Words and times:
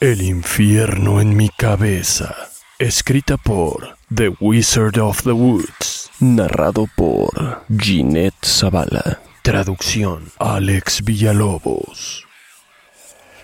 El 0.00 0.22
infierno 0.22 1.20
en 1.20 1.36
mi 1.36 1.48
cabeza. 1.48 2.34
Escrita 2.78 3.36
por 3.36 3.96
The 4.14 4.28
Wizard 4.40 4.98
of 5.00 5.24
the 5.24 5.32
Woods. 5.32 6.10
Narrado 6.20 6.86
por 6.94 7.64
Ginette 7.68 8.46
Zavala. 8.46 9.20
Traducción 9.42 10.30
Alex 10.38 11.02
Villalobos. 11.04 12.24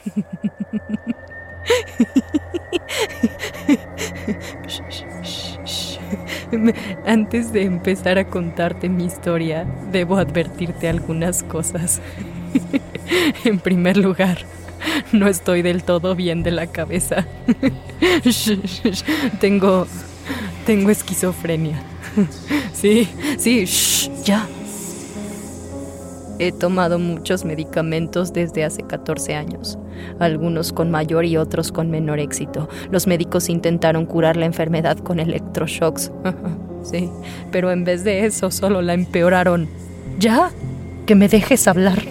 Antes 7.07 7.53
de 7.53 7.65
empezar 7.65 8.19
a 8.19 8.27
contarte 8.27 8.89
mi 8.89 9.05
historia, 9.05 9.67
debo 9.91 10.17
advertirte 10.17 10.89
algunas 10.89 11.43
cosas. 11.43 12.01
en 13.45 13.59
primer 13.59 13.97
lugar, 13.97 14.39
no 15.13 15.29
estoy 15.29 15.63
del 15.63 15.85
todo 15.85 16.15
bien 16.15 16.43
de 16.43 16.51
la 16.51 16.67
cabeza. 16.67 17.27
tengo. 19.41 19.87
Tengo 20.67 20.91
esquizofrenia. 20.91 21.83
Sí, 22.75 23.09
sí, 23.39 23.65
ya. 24.25 24.47
He 26.39 26.53
tomado 26.53 26.99
muchos 26.99 27.45
medicamentos 27.45 28.33
desde 28.33 28.65
hace 28.65 28.83
14 28.83 29.35
años, 29.37 29.79
algunos 30.19 30.73
con 30.73 30.91
mayor 30.91 31.25
y 31.25 31.39
otros 31.39 31.73
con 31.73 31.91
menor 31.91 32.19
éxito. 32.19 32.69
Los 32.91 33.07
médicos 33.07 33.49
intentaron 33.49 34.05
curar 34.05 34.37
la 34.37 34.45
enfermedad 34.45 34.99
con 34.99 35.19
electroshocks. 35.19 36.13
Sí, 36.83 37.09
pero 37.51 37.71
en 37.71 37.85
vez 37.85 38.05
de 38.05 38.27
eso 38.27 38.51
solo 38.51 38.83
la 38.83 38.93
empeoraron. 38.93 39.69
¿Ya? 40.19 40.51
Que 41.07 41.15
me 41.15 41.29
dejes 41.29 41.67
hablar. 41.69 42.03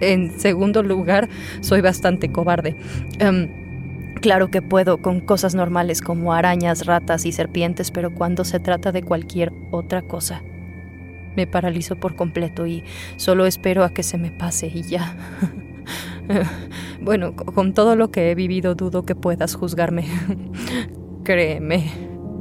En 0.00 0.38
segundo 0.38 0.82
lugar, 0.82 1.28
soy 1.60 1.80
bastante 1.80 2.30
cobarde. 2.30 2.76
Em, 3.18 3.48
claro 4.20 4.50
que 4.50 4.62
puedo 4.62 4.98
con 4.98 5.20
cosas 5.20 5.54
normales 5.54 6.00
como 6.00 6.32
arañas, 6.32 6.86
ratas 6.86 7.26
y 7.26 7.32
serpientes, 7.32 7.90
pero 7.90 8.14
cuando 8.14 8.44
se 8.44 8.60
trata 8.60 8.92
de 8.92 9.02
cualquier 9.02 9.52
otra 9.70 10.02
cosa, 10.02 10.42
me 11.36 11.46
paralizo 11.46 11.96
por 11.96 12.16
completo 12.16 12.66
y 12.66 12.84
solo 13.16 13.46
espero 13.46 13.84
a 13.84 13.90
que 13.90 14.02
se 14.02 14.18
me 14.18 14.30
pase 14.30 14.66
y 14.66 14.82
ya. 14.82 15.16
bueno, 17.00 17.34
con 17.36 17.74
todo 17.74 17.96
lo 17.96 18.10
que 18.10 18.30
he 18.30 18.34
vivido 18.34 18.74
dudo 18.74 19.04
que 19.04 19.14
puedas 19.14 19.54
juzgarme. 19.54 20.04
Créeme. 21.24 21.90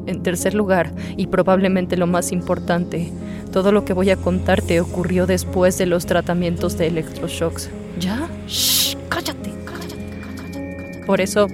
En 0.07 0.23
tercer 0.23 0.53
lugar, 0.53 0.95
y 1.17 1.27
probablemente 1.27 1.97
lo 1.97 2.07
más 2.07 2.31
importante, 2.31 3.11
todo 3.51 3.71
lo 3.71 3.85
que 3.85 3.93
voy 3.93 4.09
a 4.09 4.17
contarte 4.17 4.79
ocurrió 4.81 5.25
después 5.25 5.77
de 5.77 5.85
los 5.85 6.05
tratamientos 6.05 6.77
de 6.77 6.87
electroshocks. 6.87 7.69
¿Ya? 7.99 8.29
Shh, 8.47 8.95
cállate, 9.09 9.51
cállate. 9.65 11.05
Por 11.05 11.21
eso 11.21 11.47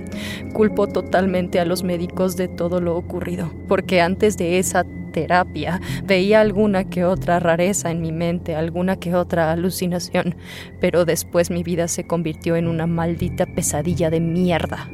culpo 0.53 0.87
totalmente 0.87 1.59
a 1.59 1.65
los 1.65 1.83
médicos 1.83 2.37
de 2.37 2.47
todo 2.47 2.79
lo 2.79 2.95
ocurrido, 2.95 3.51
porque 3.67 4.01
antes 4.01 4.37
de 4.37 4.59
esa 4.59 4.85
terapia 5.13 5.79
veía 6.03 6.41
alguna 6.41 6.83
que 6.85 7.05
otra 7.05 7.39
rareza 7.39 7.91
en 7.91 8.01
mi 8.01 8.11
mente, 8.11 8.55
alguna 8.55 8.97
que 8.97 9.15
otra 9.15 9.51
alucinación, 9.51 10.35
pero 10.79 11.05
después 11.05 11.49
mi 11.49 11.63
vida 11.63 11.87
se 11.87 12.05
convirtió 12.05 12.55
en 12.55 12.67
una 12.67 12.87
maldita 12.87 13.45
pesadilla 13.45 14.09
de 14.09 14.19
mierda. 14.19 14.89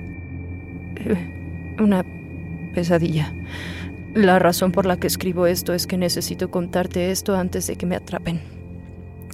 Eh, 0.97 1.75
una 1.79 2.05
pesadilla. 2.73 3.33
La 4.15 4.39
razón 4.39 4.71
por 4.71 4.85
la 4.85 4.97
que 4.97 5.07
escribo 5.07 5.45
esto 5.45 5.73
es 5.73 5.85
que 5.85 5.97
necesito 5.97 6.49
contarte 6.49 7.11
esto 7.11 7.35
antes 7.35 7.67
de 7.67 7.75
que 7.75 7.85
me 7.85 7.95
atrapen. 7.95 8.41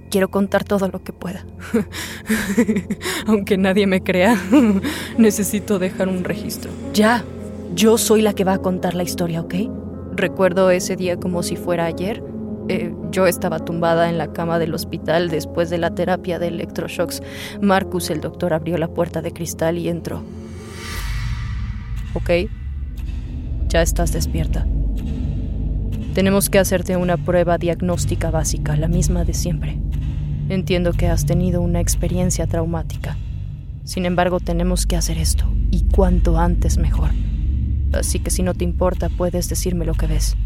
Quiero 0.09 0.29
contar 0.29 0.63
todo 0.63 0.87
lo 0.87 1.03
que 1.03 1.13
pueda. 1.13 1.45
Aunque 3.27 3.57
nadie 3.57 3.87
me 3.87 4.01
crea, 4.01 4.37
necesito 5.17 5.79
dejar 5.79 6.09
un 6.09 6.23
registro. 6.23 6.71
Ya, 6.93 7.23
yo 7.73 7.97
soy 7.97 8.21
la 8.21 8.33
que 8.33 8.43
va 8.43 8.53
a 8.53 8.61
contar 8.61 8.95
la 8.95 9.03
historia, 9.03 9.41
¿ok? 9.41 9.55
Recuerdo 10.13 10.69
ese 10.69 10.95
día 10.95 11.17
como 11.17 11.41
si 11.41 11.55
fuera 11.55 11.85
ayer. 11.85 12.23
Eh, 12.67 12.93
yo 13.11 13.27
estaba 13.27 13.59
tumbada 13.59 14.09
en 14.09 14.17
la 14.17 14.33
cama 14.33 14.59
del 14.59 14.73
hospital 14.73 15.29
después 15.29 15.69
de 15.69 15.77
la 15.77 15.93
terapia 15.93 16.39
de 16.39 16.47
electroshocks. 16.47 17.21
Marcus, 17.61 18.09
el 18.09 18.21
doctor, 18.21 18.53
abrió 18.53 18.77
la 18.77 18.87
puerta 18.87 19.21
de 19.21 19.31
cristal 19.31 19.77
y 19.77 19.89
entró. 19.89 20.23
¿Ok? 22.13 22.29
Ya 23.69 23.81
estás 23.81 24.11
despierta. 24.11 24.65
Tenemos 26.13 26.49
que 26.49 26.59
hacerte 26.59 26.95
una 26.95 27.17
prueba 27.17 27.57
diagnóstica 27.57 28.31
básica, 28.31 28.77
la 28.77 28.87
misma 28.87 29.25
de 29.25 29.33
siempre. 29.33 29.77
Entiendo 30.47 30.93
que 30.93 31.07
has 31.07 31.25
tenido 31.25 31.61
una 31.61 31.81
experiencia 31.81 32.47
traumática. 32.47 33.17
Sin 33.83 34.05
embargo, 34.05 34.39
tenemos 34.39 34.85
que 34.85 34.95
hacer 34.95 35.17
esto, 35.17 35.45
y 35.71 35.83
cuanto 35.93 36.39
antes 36.39 36.77
mejor. 36.77 37.09
Así 37.91 38.19
que 38.19 38.31
si 38.31 38.43
no 38.43 38.53
te 38.53 38.63
importa, 38.63 39.09
puedes 39.09 39.49
decirme 39.49 39.85
lo 39.85 39.93
que 39.93 40.07
ves. 40.07 40.37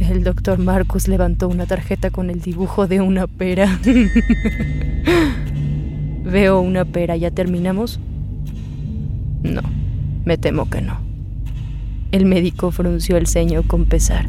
El 0.00 0.24
doctor 0.24 0.58
Marcus 0.58 1.08
levantó 1.08 1.48
una 1.48 1.66
tarjeta 1.66 2.10
con 2.10 2.30
el 2.30 2.40
dibujo 2.40 2.86
de 2.86 3.02
una 3.02 3.26
pera. 3.26 3.78
Veo 6.24 6.60
una 6.60 6.86
pera, 6.86 7.16
¿ya 7.16 7.30
terminamos? 7.30 8.00
No, 9.42 9.60
me 10.24 10.38
temo 10.38 10.70
que 10.70 10.80
no. 10.80 11.09
El 12.12 12.26
médico 12.26 12.72
frunció 12.72 13.16
el 13.16 13.28
ceño 13.28 13.62
con 13.62 13.84
pesar. 13.84 14.28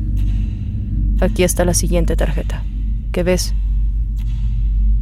Aquí 1.19 1.43
está 1.43 1.65
la 1.65 1.73
siguiente 1.73 2.15
tarjeta. 2.15 2.63
¿Qué 3.11 3.23
ves? 3.23 3.55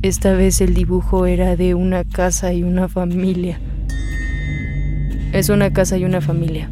Esta 0.01 0.33
vez 0.33 0.61
el 0.61 0.73
dibujo 0.73 1.25
era 1.25 1.57
de 1.57 1.75
una 1.75 2.05
casa 2.05 2.53
y 2.53 2.63
una 2.63 2.87
familia. 2.87 3.59
Es 5.33 5.49
una 5.49 5.73
casa 5.73 5.97
y 5.97 6.05
una 6.05 6.21
familia. 6.21 6.71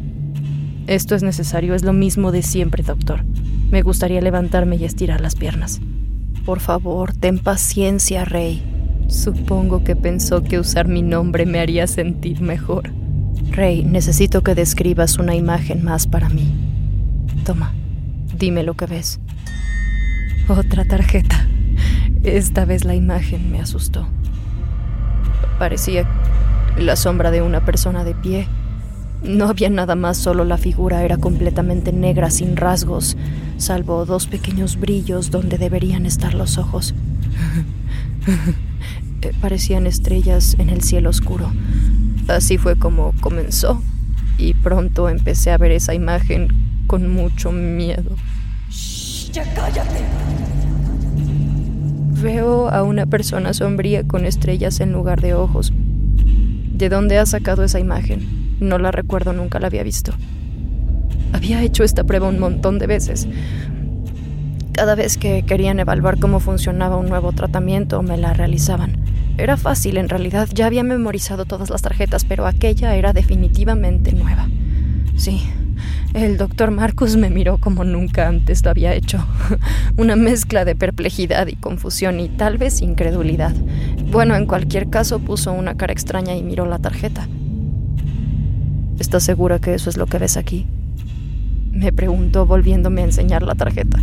Esto 0.86 1.14
es 1.14 1.22
necesario, 1.22 1.74
es 1.74 1.84
lo 1.84 1.92
mismo 1.92 2.32
de 2.32 2.40
siempre, 2.40 2.82
doctor. 2.82 3.24
Me 3.70 3.82
gustaría 3.82 4.22
levantarme 4.22 4.76
y 4.76 4.84
estirar 4.84 5.20
las 5.20 5.34
piernas. 5.34 5.78
Por 6.46 6.60
favor, 6.60 7.12
ten 7.12 7.38
paciencia, 7.38 8.24
Rey. 8.24 8.62
Supongo 9.08 9.84
que 9.84 9.94
pensó 9.94 10.42
que 10.42 10.58
usar 10.58 10.88
mi 10.88 11.02
nombre 11.02 11.44
me 11.44 11.60
haría 11.60 11.86
sentir 11.86 12.40
mejor. 12.40 12.92
Rey, 13.50 13.84
necesito 13.84 14.42
que 14.42 14.54
describas 14.54 15.18
una 15.18 15.34
imagen 15.34 15.82
más 15.82 16.06
para 16.06 16.28
mí. 16.28 16.52
Toma, 17.44 17.72
dime 18.36 18.62
lo 18.62 18.74
que 18.74 18.86
ves. 18.86 19.20
Otra 20.48 20.84
tarjeta. 20.84 21.46
Esta 22.22 22.64
vez 22.64 22.84
la 22.84 22.94
imagen 22.94 23.50
me 23.50 23.60
asustó. 23.60 24.06
Parecía 25.58 26.08
la 26.76 26.96
sombra 26.96 27.30
de 27.30 27.42
una 27.42 27.64
persona 27.64 28.04
de 28.04 28.14
pie. 28.14 28.48
No 29.22 29.48
había 29.48 29.70
nada 29.70 29.96
más, 29.96 30.16
solo 30.16 30.44
la 30.44 30.58
figura 30.58 31.02
era 31.02 31.16
completamente 31.16 31.92
negra, 31.92 32.30
sin 32.30 32.56
rasgos, 32.56 33.16
salvo 33.56 34.06
dos 34.06 34.26
pequeños 34.26 34.78
brillos 34.78 35.30
donde 35.30 35.58
deberían 35.58 36.06
estar 36.06 36.34
los 36.34 36.58
ojos. 36.58 36.94
Eh, 39.22 39.32
parecían 39.40 39.86
estrellas 39.86 40.56
en 40.58 40.70
el 40.70 40.82
cielo 40.82 41.10
oscuro. 41.10 41.50
Así 42.28 42.58
fue 42.58 42.76
como 42.76 43.12
comenzó 43.20 43.82
y 44.36 44.54
pronto 44.54 45.08
empecé 45.08 45.50
a 45.50 45.58
ver 45.58 45.72
esa 45.72 45.94
imagen 45.94 46.48
con 46.86 47.12
mucho 47.12 47.50
miedo. 47.50 48.16
Shh, 48.70 49.32
¡Ya 49.32 49.54
cállate! 49.54 50.00
Veo 52.22 52.68
a 52.68 52.82
una 52.82 53.06
persona 53.06 53.54
sombría 53.54 54.06
con 54.06 54.24
estrellas 54.24 54.80
en 54.80 54.92
lugar 54.92 55.20
de 55.20 55.34
ojos. 55.34 55.72
¿De 55.74 56.88
dónde 56.88 57.18
ha 57.18 57.26
sacado 57.26 57.64
esa 57.64 57.80
imagen? 57.80 58.56
No 58.60 58.78
la 58.78 58.90
recuerdo, 58.90 59.32
nunca 59.32 59.58
la 59.58 59.68
había 59.68 59.82
visto. 59.82 60.12
Había 61.32 61.62
hecho 61.62 61.84
esta 61.84 62.04
prueba 62.04 62.28
un 62.28 62.38
montón 62.38 62.78
de 62.78 62.86
veces. 62.86 63.28
Cada 64.72 64.94
vez 64.94 65.16
que 65.16 65.42
querían 65.42 65.80
evaluar 65.80 66.18
cómo 66.18 66.40
funcionaba 66.40 66.96
un 66.96 67.08
nuevo 67.08 67.32
tratamiento, 67.32 68.02
me 68.02 68.16
la 68.16 68.32
realizaban. 68.32 69.07
Era 69.38 69.56
fácil, 69.56 69.98
en 69.98 70.08
realidad 70.08 70.48
ya 70.52 70.66
había 70.66 70.82
memorizado 70.82 71.44
todas 71.44 71.70
las 71.70 71.80
tarjetas, 71.80 72.24
pero 72.24 72.44
aquella 72.44 72.96
era 72.96 73.12
definitivamente 73.12 74.12
nueva. 74.12 74.48
Sí, 75.16 75.42
El 76.12 76.38
doctor 76.38 76.72
Marcus 76.72 77.16
me 77.16 77.30
miró 77.30 77.58
como 77.58 77.84
nunca 77.84 78.26
antes 78.26 78.64
lo 78.64 78.70
había 78.70 78.94
hecho. 78.94 79.24
Una 79.96 80.16
mezcla 80.16 80.64
de 80.64 80.74
perplejidad 80.74 81.46
y 81.46 81.54
confusión 81.54 82.18
y 82.18 82.28
tal 82.28 82.58
vez 82.58 82.82
incredulidad. 82.82 83.54
Bueno, 84.10 84.34
en 84.34 84.46
cualquier 84.46 84.90
caso 84.90 85.20
puso 85.20 85.52
una 85.52 85.76
cara 85.76 85.92
extraña 85.92 86.34
y 86.34 86.42
miró 86.42 86.66
la 86.66 86.80
tarjeta. 86.80 87.28
¿Estás 88.98 89.22
segura 89.22 89.60
que 89.60 89.74
eso 89.74 89.88
es 89.88 89.96
lo 89.96 90.06
que 90.06 90.18
ves 90.18 90.36
aquí? 90.36 90.66
Me 91.70 91.92
preguntó 91.92 92.44
volviéndome 92.44 93.02
a 93.02 93.04
enseñar 93.04 93.42
la 93.44 93.54
tarjeta. 93.54 94.00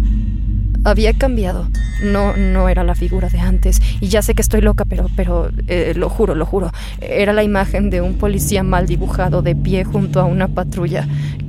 Había 0.85 1.13
cambiado. 1.13 1.67
No, 2.03 2.37
no 2.37 2.69
era 2.69 2.83
la 2.83 2.93
figura 2.93 3.27
de 3.29 3.39
antes. 3.39 3.81
Y 3.99 4.07
ya 4.07 4.21
sé 4.21 4.35
que 4.35 4.43
estoy 4.43 4.61
loca, 4.61 4.85
pero, 4.85 5.07
pero, 5.15 5.49
eh, 5.67 5.93
lo 5.95 6.09
juro, 6.09 6.35
lo 6.35 6.45
juro. 6.45 6.71
Era 7.01 7.33
la 7.33 7.41
imagen 7.41 7.89
de 7.89 8.01
un 8.01 8.19
policía 8.19 8.61
mal 8.61 8.85
dibujado 8.85 9.41
de 9.41 9.55
pie 9.55 9.83
junto 9.83 10.21
a 10.21 10.25
una 10.25 10.47
patrulla. 10.47 11.07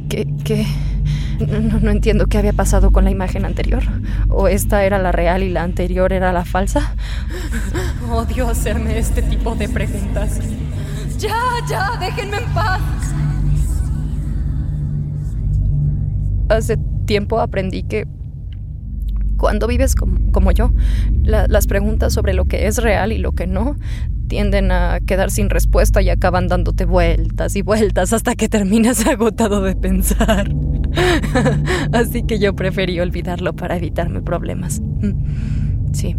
¿Qué, 0.09 0.27
qué? 0.43 0.67
No, 1.39 1.79
no 1.81 1.91
entiendo 1.91 2.29
qué 2.29 2.39
había 2.39 2.55
pasado 2.55 2.91
con 2.93 3.05
la 3.05 3.11
imagen 3.11 3.45
anterior. 3.45 3.83
¿O 4.31 4.49
esta 4.49 4.85
era 4.85 4.99
la 4.99 5.13
real 5.13 5.43
y 5.43 5.51
la 5.51 5.65
anterior 5.65 6.15
era 6.15 6.33
la 6.33 6.47
falsa? 6.47 6.95
Odio 8.11 8.49
hacerme 8.49 8.99
este 8.99 9.21
tipo 9.21 9.55
de 9.55 9.69
preguntas. 9.69 10.41
Ya, 11.19 11.37
ya, 11.69 11.99
déjenme 12.01 12.39
en 12.39 12.55
paz. 12.55 12.81
Hace 16.49 16.79
tiempo 17.05 17.39
aprendí 17.39 17.83
que 17.83 18.07
cuando 19.37 19.67
vives 19.67 19.95
como, 19.95 20.51
yo, 20.53 20.73
las 21.23 21.67
preguntas 21.67 22.13
sobre 22.13 22.35
lo 22.35 22.47
que 22.47 22.67
es 22.67 22.79
real 22.79 23.13
y 23.13 23.19
lo 23.19 23.33
que 23.33 23.47
no 23.47 23.77
tienden 24.29 24.73
a 24.73 25.01
quedar 25.07 25.31
sin 25.31 25.51
respuesta 25.51 26.03
y 26.03 26.11
acaban 26.11 26.49
dándote 26.49 26.85
vueltas 26.85 27.55
y 27.57 27.63
vueltas 27.63 28.13
hasta 28.13 28.35
que 28.35 28.49
terminas 28.49 29.07
agotado 29.07 29.63
de 29.63 29.77
pensar. 29.77 30.53
Así 31.93 32.23
que 32.23 32.39
yo 32.39 32.55
preferí 32.55 32.99
olvidarlo 33.01 33.55
para 33.55 33.77
evitarme 33.77 34.23
problemas. 34.23 34.81
Mm. 34.81 35.93
Sí, 35.93 36.15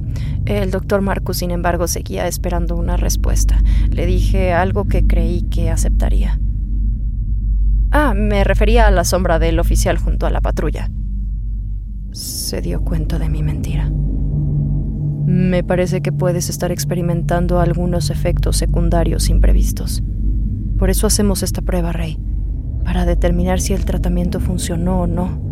el 0.46 0.72
doctor 0.72 1.02
Marcus, 1.02 1.38
sin 1.38 1.52
embargo, 1.52 1.88
seguía 1.88 2.28
esperando 2.28 2.76
una 2.76 2.98
respuesta. 2.98 3.62
Le 3.92 4.08
dije 4.08 4.54
algo 4.54 4.86
que 4.86 5.06
creí 5.06 5.44
que 5.44 5.70
aceptaría. 5.70 6.40
Ah, 7.92 8.14
me 8.16 8.44
refería 8.44 8.88
a 8.88 8.92
la 8.92 9.04
sombra 9.04 9.40
del 9.40 9.60
oficial 9.60 9.98
junto 9.98 10.26
a 10.26 10.30
la 10.30 10.42
patrulla. 10.42 10.90
Se 12.18 12.62
dio 12.62 12.82
cuenta 12.82 13.20
de 13.20 13.30
mi 13.30 13.44
mentira. 13.44 13.92
Me 13.92 15.64
parece 15.64 16.02
que 16.02 16.12
puedes 16.12 16.50
estar 16.50 16.72
experimentando 16.72 17.60
algunos 17.60 18.10
efectos 18.10 18.58
secundarios 18.58 19.30
imprevistos. 19.30 20.02
Por 20.80 20.90
eso 20.90 21.06
hacemos 21.06 21.44
esta 21.44 21.62
prueba, 21.62 21.92
Rey, 21.92 22.18
para 22.84 23.06
determinar 23.06 23.62
si 23.62 23.74
el 23.74 23.86
tratamiento 23.86 24.40
funcionó 24.40 25.02
o 25.02 25.06
no. 25.06 25.47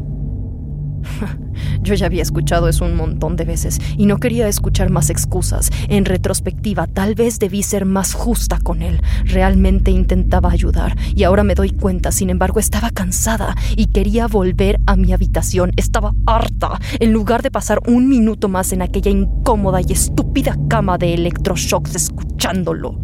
Yo 1.82 1.94
ya 1.94 2.06
había 2.06 2.22
escuchado 2.22 2.68
eso 2.68 2.86
un 2.86 2.96
montón 2.96 3.36
de 3.36 3.46
veces 3.46 3.80
y 3.98 4.06
no 4.06 4.18
quería 4.18 4.48
escuchar 4.48 4.90
más 4.90 5.10
excusas. 5.10 5.70
En 5.90 6.06
retrospectiva, 6.06 6.88
tal 6.88 7.16
vez 7.16 7.40
debí 7.40 7.64
ser 7.64 7.86
más 7.86 8.14
justa 8.14 8.60
con 8.60 8.82
él. 8.82 9.02
Realmente 9.26 9.92
intentaba 9.92 10.52
ayudar 10.52 10.96
y 11.16 11.24
ahora 11.24 11.44
me 11.44 11.56
doy 11.56 11.72
cuenta, 11.72 12.12
sin 12.12 12.30
embargo, 12.30 12.60
estaba 12.60 12.90
cansada 12.90 13.56
y 13.76 13.88
quería 13.88 14.28
volver 14.28 14.80
a 14.86 14.96
mi 14.96 15.14
habitación. 15.14 15.72
Estaba 15.76 16.14
harta. 16.26 16.80
En 17.00 17.14
lugar 17.14 17.42
de 17.42 17.52
pasar 17.52 17.82
un 17.88 18.10
minuto 18.10 18.50
más 18.50 18.74
en 18.74 18.82
aquella 18.82 19.12
incómoda 19.12 19.82
y 19.82 19.92
estúpida 19.92 20.58
cama 20.70 20.98
de 20.98 21.14
electroshocks 21.14 21.96
escuchándolo. 21.96 23.00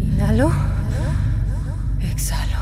Inhalo. 0.00 0.50
Exhalo. 2.00 2.58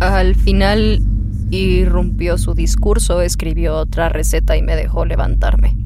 Al 0.00 0.34
final 0.34 1.02
Irrumpió 1.50 2.38
su 2.38 2.54
discurso, 2.54 3.20
escribió 3.20 3.76
otra 3.76 4.08
receta 4.08 4.56
y 4.56 4.62
me 4.62 4.74
dejó 4.74 5.04
levantarme. 5.04 5.76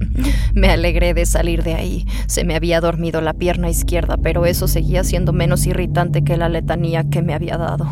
Me 0.55 0.71
alegré 0.71 1.15
de 1.15 1.27
salir 1.27 1.63
de 1.63 1.75
ahí. 1.75 2.07
Se 2.27 2.45
me 2.45 2.57
había 2.57 2.81
dormido 2.81 3.21
la 3.21 3.35
pierna 3.35 3.69
izquierda, 3.69 4.17
pero 4.17 4.47
eso 4.47 4.69
seguía 4.69 5.05
siendo 5.05 5.33
menos 5.33 5.67
irritante 5.67 6.23
que 6.23 6.37
la 6.37 6.49
letanía 6.49 7.05
que 7.05 7.23
me 7.23 7.35
había 7.35 7.57
dado. 7.57 7.87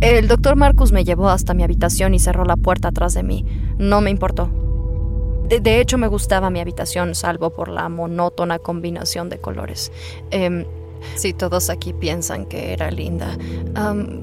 El 0.00 0.26
doctor 0.26 0.56
Marcus 0.56 0.90
me 0.90 1.04
llevó 1.04 1.28
hasta 1.28 1.54
mi 1.54 1.62
habitación 1.62 2.14
y 2.14 2.18
cerró 2.18 2.44
la 2.44 2.56
puerta 2.56 2.88
atrás 2.88 3.14
de 3.14 3.22
mí. 3.22 3.46
No 3.78 4.00
me 4.00 4.10
importó. 4.10 4.50
De, 5.48 5.80
hecho, 5.80 5.98
me 5.98 6.08
gustaba 6.08 6.50
mi 6.50 6.60
habitación, 6.60 7.14
salvo 7.14 7.50
por 7.50 7.68
la 7.68 7.88
monótona 7.88 8.58
combinación 8.58 9.28
de 9.28 9.38
colores. 9.38 9.92
Eh, 10.30 10.66
si 11.14 11.32
todos 11.32 11.70
aquí 11.70 11.92
piensan 11.92 12.46
que 12.46 12.72
era 12.72 12.90
linda. 12.90 13.36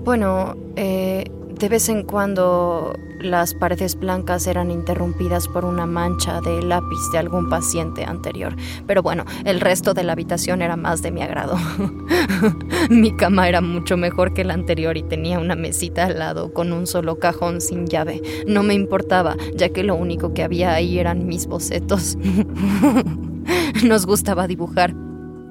bueno, 0.03 0.57
eh, 0.75 1.25
de 1.59 1.67
vez 1.67 1.89
en 1.89 2.03
cuando 2.03 2.97
las 3.19 3.53
paredes 3.53 3.99
blancas 3.99 4.47
eran 4.47 4.71
interrumpidas 4.71 5.49
por 5.49 5.65
una 5.65 5.85
mancha 5.85 6.39
de 6.39 6.61
lápiz 6.61 6.97
de 7.11 7.17
algún 7.17 7.49
paciente 7.49 8.05
anterior, 8.05 8.55
pero 8.87 9.03
bueno, 9.03 9.25
el 9.43 9.59
resto 9.59 9.93
de 9.93 10.03
la 10.03 10.13
habitación 10.13 10.61
era 10.61 10.77
más 10.77 11.01
de 11.01 11.11
mi 11.11 11.21
agrado. 11.21 11.57
mi 12.89 13.11
cama 13.11 13.49
era 13.49 13.59
mucho 13.59 13.97
mejor 13.97 14.33
que 14.33 14.45
la 14.45 14.53
anterior 14.53 14.95
y 14.95 15.03
tenía 15.03 15.37
una 15.37 15.55
mesita 15.55 16.05
al 16.05 16.19
lado 16.19 16.53
con 16.53 16.71
un 16.71 16.87
solo 16.87 17.19
cajón 17.19 17.59
sin 17.59 17.87
llave. 17.87 18.21
No 18.47 18.63
me 18.63 18.73
importaba, 18.73 19.35
ya 19.53 19.67
que 19.67 19.83
lo 19.83 19.95
único 19.95 20.33
que 20.33 20.43
había 20.43 20.73
ahí 20.73 20.97
eran 20.97 21.27
mis 21.27 21.45
bocetos. 21.45 22.17
Nos 23.83 24.05
gustaba 24.05 24.47
dibujar. 24.47 24.95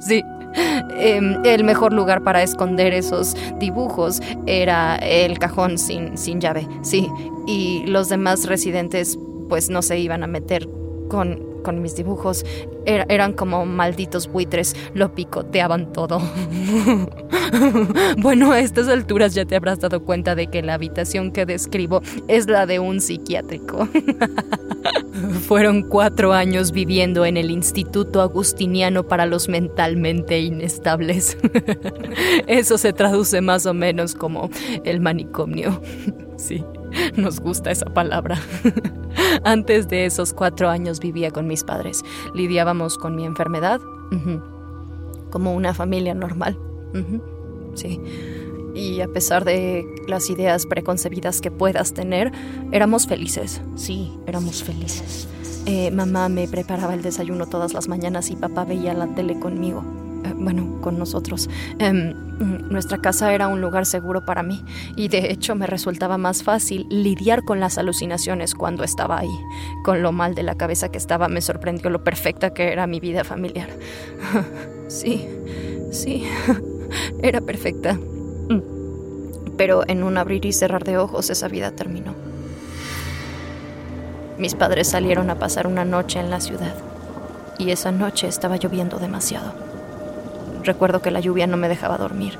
Sí, 0.00 0.22
Em, 1.00 1.36
el 1.44 1.64
mejor 1.64 1.92
lugar 1.92 2.22
para 2.22 2.42
esconder 2.42 2.92
esos 2.92 3.36
dibujos 3.58 4.20
era 4.46 4.96
el 4.96 5.38
cajón 5.38 5.78
sin, 5.78 6.16
sin 6.18 6.40
llave, 6.40 6.66
sí. 6.82 7.08
Y 7.46 7.84
los 7.86 8.08
demás 8.08 8.46
residentes 8.46 9.18
pues 9.48 9.70
no 9.70 9.82
se 9.82 9.98
iban 9.98 10.22
a 10.22 10.26
meter 10.26 10.68
con, 11.08 11.57
con 11.68 11.82
mis 11.82 11.94
dibujos. 11.94 12.46
eran 12.86 13.34
como 13.34 13.66
malditos 13.66 14.26
buitres, 14.26 14.74
lo 14.94 15.14
picoteaban 15.14 15.92
todo. 15.92 16.18
bueno, 18.16 18.52
a 18.52 18.60
estas 18.60 18.88
alturas 18.88 19.34
ya 19.34 19.44
te 19.44 19.54
habrás 19.54 19.78
dado 19.78 20.02
cuenta 20.02 20.34
de 20.34 20.46
que 20.46 20.62
la 20.62 20.72
habitación 20.72 21.30
que 21.30 21.44
describo 21.44 22.00
es 22.26 22.48
la 22.48 22.64
de 22.64 22.78
un 22.78 23.02
psiquiátrico. 23.02 23.86
Fueron 25.46 25.82
cuatro 25.82 26.32
años 26.32 26.72
viviendo 26.72 27.26
en 27.26 27.36
el 27.36 27.50
Instituto 27.50 28.22
Agustiniano 28.22 29.06
para 29.06 29.26
los 29.26 29.50
mentalmente 29.50 30.40
inestables. 30.40 31.36
Eso 32.46 32.78
se 32.78 32.94
traduce 32.94 33.42
más 33.42 33.66
o 33.66 33.74
menos 33.74 34.14
como 34.14 34.48
el 34.84 35.00
manicomio. 35.00 35.82
Sí, 36.38 36.64
nos 37.14 37.40
gusta 37.40 37.70
esa 37.70 37.92
palabra. 37.92 38.40
Antes 39.44 39.88
de 39.88 40.06
esos 40.06 40.32
cuatro 40.32 40.68
años 40.68 41.00
vivía 41.00 41.30
con 41.30 41.46
mis 41.46 41.64
padres. 41.64 42.04
Lidiábamos 42.34 42.98
con 42.98 43.16
mi 43.16 43.24
enfermedad. 43.24 43.80
Como 45.30 45.54
una 45.54 45.74
familia 45.74 46.14
normal. 46.14 46.58
Sí. 47.74 48.00
Y 48.74 49.00
a 49.00 49.08
pesar 49.08 49.44
de 49.44 49.84
las 50.06 50.30
ideas 50.30 50.66
preconcebidas 50.66 51.40
que 51.40 51.50
puedas 51.50 51.94
tener, 51.94 52.32
éramos 52.72 53.06
felices. 53.06 53.60
Sí, 53.74 54.12
éramos 54.26 54.62
felices. 54.62 55.28
Eh, 55.66 55.90
mamá 55.90 56.28
me 56.28 56.48
preparaba 56.48 56.94
el 56.94 57.02
desayuno 57.02 57.46
todas 57.46 57.74
las 57.74 57.88
mañanas 57.88 58.30
y 58.30 58.36
papá 58.36 58.64
veía 58.64 58.94
la 58.94 59.14
tele 59.14 59.38
conmigo. 59.38 59.84
Bueno, 60.38 60.80
con 60.80 60.98
nosotros. 60.98 61.50
Em, 61.78 62.14
nuestra 62.70 62.98
casa 62.98 63.32
era 63.34 63.48
un 63.48 63.60
lugar 63.60 63.86
seguro 63.86 64.24
para 64.24 64.42
mí 64.42 64.64
y 64.94 65.08
de 65.08 65.32
hecho 65.32 65.54
me 65.56 65.66
resultaba 65.66 66.18
más 66.18 66.44
fácil 66.44 66.86
lidiar 66.88 67.42
con 67.42 67.58
las 67.58 67.78
alucinaciones 67.78 68.54
cuando 68.54 68.84
estaba 68.84 69.18
ahí. 69.18 69.40
Con 69.84 70.02
lo 70.02 70.12
mal 70.12 70.34
de 70.34 70.44
la 70.44 70.54
cabeza 70.54 70.90
que 70.90 70.98
estaba 70.98 71.28
me 71.28 71.40
sorprendió 71.40 71.90
lo 71.90 72.04
perfecta 72.04 72.50
que 72.50 72.72
era 72.72 72.86
mi 72.86 73.00
vida 73.00 73.24
familiar. 73.24 73.68
sí, 74.88 75.28
sí, 75.90 76.24
era 77.22 77.40
perfecta. 77.40 77.98
Pero 79.56 79.82
en 79.88 80.04
un 80.04 80.16
abrir 80.18 80.44
y 80.44 80.52
cerrar 80.52 80.84
de 80.84 80.98
ojos 80.98 81.30
esa 81.30 81.48
vida 81.48 81.72
terminó. 81.72 82.14
Mis 84.38 84.54
padres 84.54 84.86
salieron 84.86 85.30
a 85.30 85.38
pasar 85.40 85.66
una 85.66 85.84
noche 85.84 86.20
en 86.20 86.30
la 86.30 86.38
ciudad 86.38 86.76
y 87.58 87.72
esa 87.72 87.90
noche 87.90 88.28
estaba 88.28 88.56
lloviendo 88.56 89.00
demasiado. 89.00 89.67
Recuerdo 90.68 91.00
que 91.00 91.10
la 91.10 91.20
lluvia 91.20 91.46
no 91.46 91.56
me 91.56 91.66
dejaba 91.66 91.96
dormir. 91.96 92.36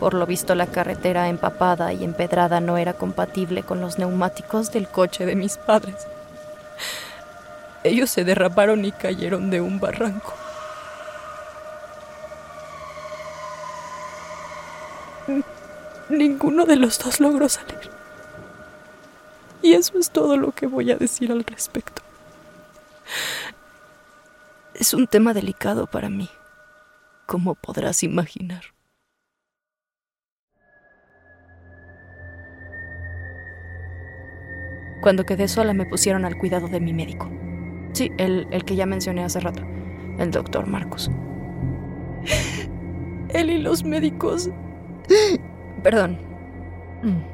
Por 0.00 0.14
lo 0.14 0.26
visto 0.26 0.56
la 0.56 0.66
carretera 0.66 1.28
empapada 1.28 1.92
y 1.92 2.02
empedrada 2.02 2.58
no 2.58 2.78
era 2.78 2.94
compatible 2.94 3.62
con 3.62 3.80
los 3.80 3.96
neumáticos 3.96 4.72
del 4.72 4.88
coche 4.88 5.24
de 5.24 5.36
mis 5.36 5.56
padres. 5.56 6.08
Ellos 7.84 8.10
se 8.10 8.24
derraparon 8.24 8.84
y 8.84 8.90
cayeron 8.90 9.50
de 9.50 9.60
un 9.60 9.78
barranco. 9.78 10.34
Ninguno 16.08 16.64
de 16.64 16.74
los 16.74 16.98
dos 16.98 17.20
logró 17.20 17.48
salir. 17.48 17.88
Y 19.62 19.74
eso 19.74 19.96
es 19.96 20.10
todo 20.10 20.36
lo 20.36 20.50
que 20.50 20.66
voy 20.66 20.90
a 20.90 20.96
decir 20.96 21.30
al 21.30 21.44
respecto. 21.44 22.02
Es 24.74 24.92
un 24.92 25.06
tema 25.06 25.32
delicado 25.32 25.86
para 25.86 26.10
mí, 26.10 26.28
como 27.26 27.54
podrás 27.54 28.02
imaginar. 28.02 28.62
Cuando 35.02 35.24
quedé 35.24 35.48
sola 35.48 35.74
me 35.74 35.84
pusieron 35.84 36.24
al 36.24 36.38
cuidado 36.38 36.68
de 36.68 36.80
mi 36.80 36.92
médico. 36.94 37.30
Sí, 37.92 38.10
el, 38.18 38.46
el 38.50 38.64
que 38.64 38.74
ya 38.74 38.86
mencioné 38.86 39.22
hace 39.22 39.40
rato, 39.40 39.62
el 40.18 40.30
doctor 40.30 40.66
Marcos. 40.66 41.10
Él 43.28 43.50
y 43.50 43.58
los 43.58 43.84
médicos. 43.84 44.48
Perdón. 45.82 46.18
Mm. 47.02 47.33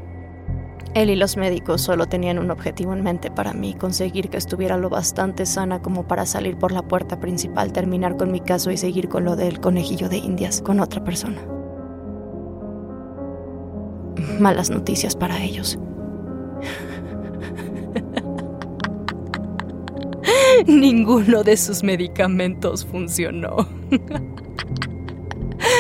Él 0.95 1.09
y 1.09 1.15
los 1.15 1.37
médicos 1.37 1.83
solo 1.83 2.07
tenían 2.07 2.41
un 2.41 2.51
objetivo 2.51 2.93
en 2.93 3.05
mente 3.05 3.31
para 3.31 3.53
mí, 3.53 3.75
conseguir 3.75 4.29
que 4.29 4.39
estuviera 4.39 4.77
lo 4.77 4.91
bastante 4.91 5.47
sana 5.47 5.81
como 5.81 6.09
para 6.09 6.27
salir 6.27 6.57
por 6.57 6.73
la 6.73 6.83
puerta 6.83 7.21
principal, 7.21 7.73
terminar 7.73 8.17
con 8.17 8.33
mi 8.33 8.41
caso 8.41 8.73
y 8.73 8.77
seguir 8.77 9.09
con 9.09 9.25
lo 9.25 9.37
del 9.37 9.61
conejillo 9.61 10.09
de 10.09 10.17
indias 10.19 10.61
con 10.61 10.81
otra 10.81 11.05
persona. 11.05 11.39
Malas 14.41 14.71
noticias 14.71 15.15
para 15.15 15.41
ellos. 15.43 15.79
Ninguno 20.67 21.45
de 21.45 21.57
sus 21.57 21.85
medicamentos 21.85 22.85
funcionó. 22.85 23.69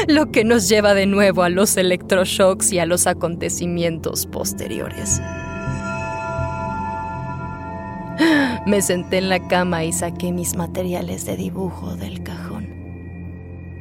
Lo 0.08 0.30
que 0.30 0.44
nos 0.44 0.68
lleva 0.68 0.94
de 0.94 1.06
nuevo 1.06 1.42
a 1.42 1.48
los 1.50 1.76
electroshocks 1.76 2.72
y 2.72 2.78
a 2.78 2.86
los 2.86 3.06
acontecimientos 3.06 4.26
posteriores. 4.26 5.20
Me 8.66 8.82
senté 8.82 9.18
en 9.18 9.28
la 9.28 9.46
cama 9.48 9.84
y 9.84 9.92
saqué 9.92 10.32
mis 10.32 10.56
materiales 10.56 11.24
de 11.24 11.36
dibujo 11.36 11.96
del 11.96 12.22
cajón. 12.22 12.68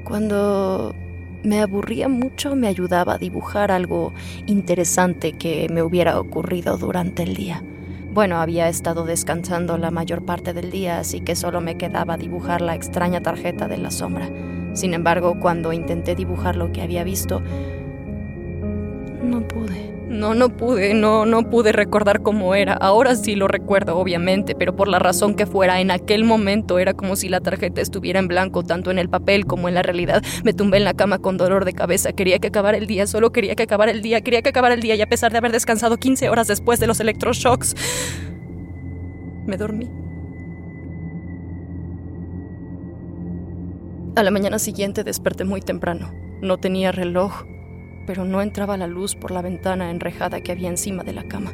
Cuando 0.05 0.95
me 1.43 1.61
aburría 1.61 2.09
mucho 2.09 2.55
me 2.55 2.67
ayudaba 2.67 3.13
a 3.13 3.17
dibujar 3.17 3.71
algo 3.71 4.13
interesante 4.45 5.33
que 5.33 5.67
me 5.69 5.83
hubiera 5.83 6.19
ocurrido 6.19 6.77
durante 6.77 7.23
el 7.23 7.35
día. 7.35 7.63
Bueno, 8.11 8.37
había 8.41 8.67
estado 8.67 9.05
descansando 9.05 9.77
la 9.77 9.91
mayor 9.91 10.25
parte 10.25 10.53
del 10.53 10.71
día, 10.71 10.99
así 10.99 11.21
que 11.21 11.35
solo 11.35 11.61
me 11.61 11.77
quedaba 11.77 12.17
dibujar 12.17 12.61
la 12.61 12.75
extraña 12.75 13.21
tarjeta 13.21 13.67
de 13.67 13.77
la 13.77 13.91
sombra. 13.91 14.29
Sin 14.79 14.93
embargo, 14.93 15.37
cuando 15.41 15.73
intenté 15.73 16.15
dibujar 16.15 16.55
lo 16.55 16.71
que 16.71 16.81
había 16.81 17.03
visto, 17.03 17.41
no 19.21 19.45
pude. 19.45 19.91
No, 20.07 20.33
no 20.33 20.55
pude, 20.55 20.93
no, 20.93 21.25
no 21.25 21.49
pude 21.49 21.73
recordar 21.73 22.21
cómo 22.21 22.55
era. 22.55 22.75
Ahora 22.75 23.17
sí 23.17 23.35
lo 23.35 23.49
recuerdo, 23.49 23.97
obviamente, 23.97 24.55
pero 24.55 24.77
por 24.77 24.87
la 24.87 24.97
razón 24.97 25.35
que 25.35 25.45
fuera, 25.45 25.81
en 25.81 25.91
aquel 25.91 26.23
momento 26.23 26.79
era 26.79 26.93
como 26.93 27.17
si 27.17 27.27
la 27.27 27.41
tarjeta 27.41 27.81
estuviera 27.81 28.19
en 28.19 28.29
blanco, 28.29 28.63
tanto 28.63 28.89
en 28.89 28.99
el 28.99 29.09
papel 29.09 29.45
como 29.45 29.67
en 29.67 29.75
la 29.75 29.81
realidad. 29.81 30.23
Me 30.45 30.53
tumbé 30.53 30.77
en 30.77 30.85
la 30.85 30.93
cama 30.93 31.19
con 31.19 31.35
dolor 31.35 31.65
de 31.65 31.73
cabeza. 31.73 32.13
Quería 32.13 32.39
que 32.39 32.47
acabara 32.47 32.77
el 32.77 32.87
día, 32.87 33.05
solo 33.05 33.33
quería 33.33 33.55
que 33.55 33.63
acabara 33.63 33.91
el 33.91 34.01
día, 34.01 34.21
quería 34.21 34.41
que 34.41 34.49
acabara 34.49 34.75
el 34.75 34.81
día, 34.81 34.95
y 34.95 35.01
a 35.01 35.09
pesar 35.09 35.33
de 35.33 35.39
haber 35.39 35.51
descansado 35.51 35.97
15 35.97 36.29
horas 36.29 36.47
después 36.47 36.79
de 36.79 36.87
los 36.87 37.01
electroshocks, 37.01 37.75
me 39.45 39.57
dormí. 39.57 39.89
A 44.19 44.23
la 44.23 44.31
mañana 44.31 44.59
siguiente 44.59 45.05
desperté 45.05 45.45
muy 45.45 45.61
temprano. 45.61 46.11
No 46.41 46.57
tenía 46.57 46.91
reloj, 46.91 47.45
pero 48.05 48.25
no 48.25 48.41
entraba 48.41 48.75
la 48.75 48.85
luz 48.85 49.15
por 49.15 49.31
la 49.31 49.41
ventana 49.41 49.91
enrejada 49.91 50.41
que 50.41 50.51
había 50.51 50.67
encima 50.67 51.05
de 51.05 51.13
la 51.13 51.23
cama. 51.23 51.53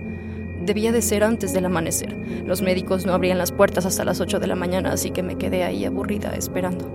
Debía 0.66 0.92
de 0.92 1.04
ser 1.04 1.24
antes 1.24 1.54
del 1.54 1.68
amanecer. 1.68 2.18
Los 2.44 2.64
médicos 2.64 3.06
no 3.06 3.14
abrían 3.14 3.38
las 3.38 3.52
puertas 3.52 3.86
hasta 3.86 4.04
las 4.04 4.20
8 4.20 4.40
de 4.40 4.48
la 4.48 4.56
mañana, 4.56 4.94
así 4.94 5.12
que 5.12 5.22
me 5.22 5.38
quedé 5.38 5.64
ahí 5.64 5.86
aburrida, 5.86 6.34
esperando, 6.36 6.92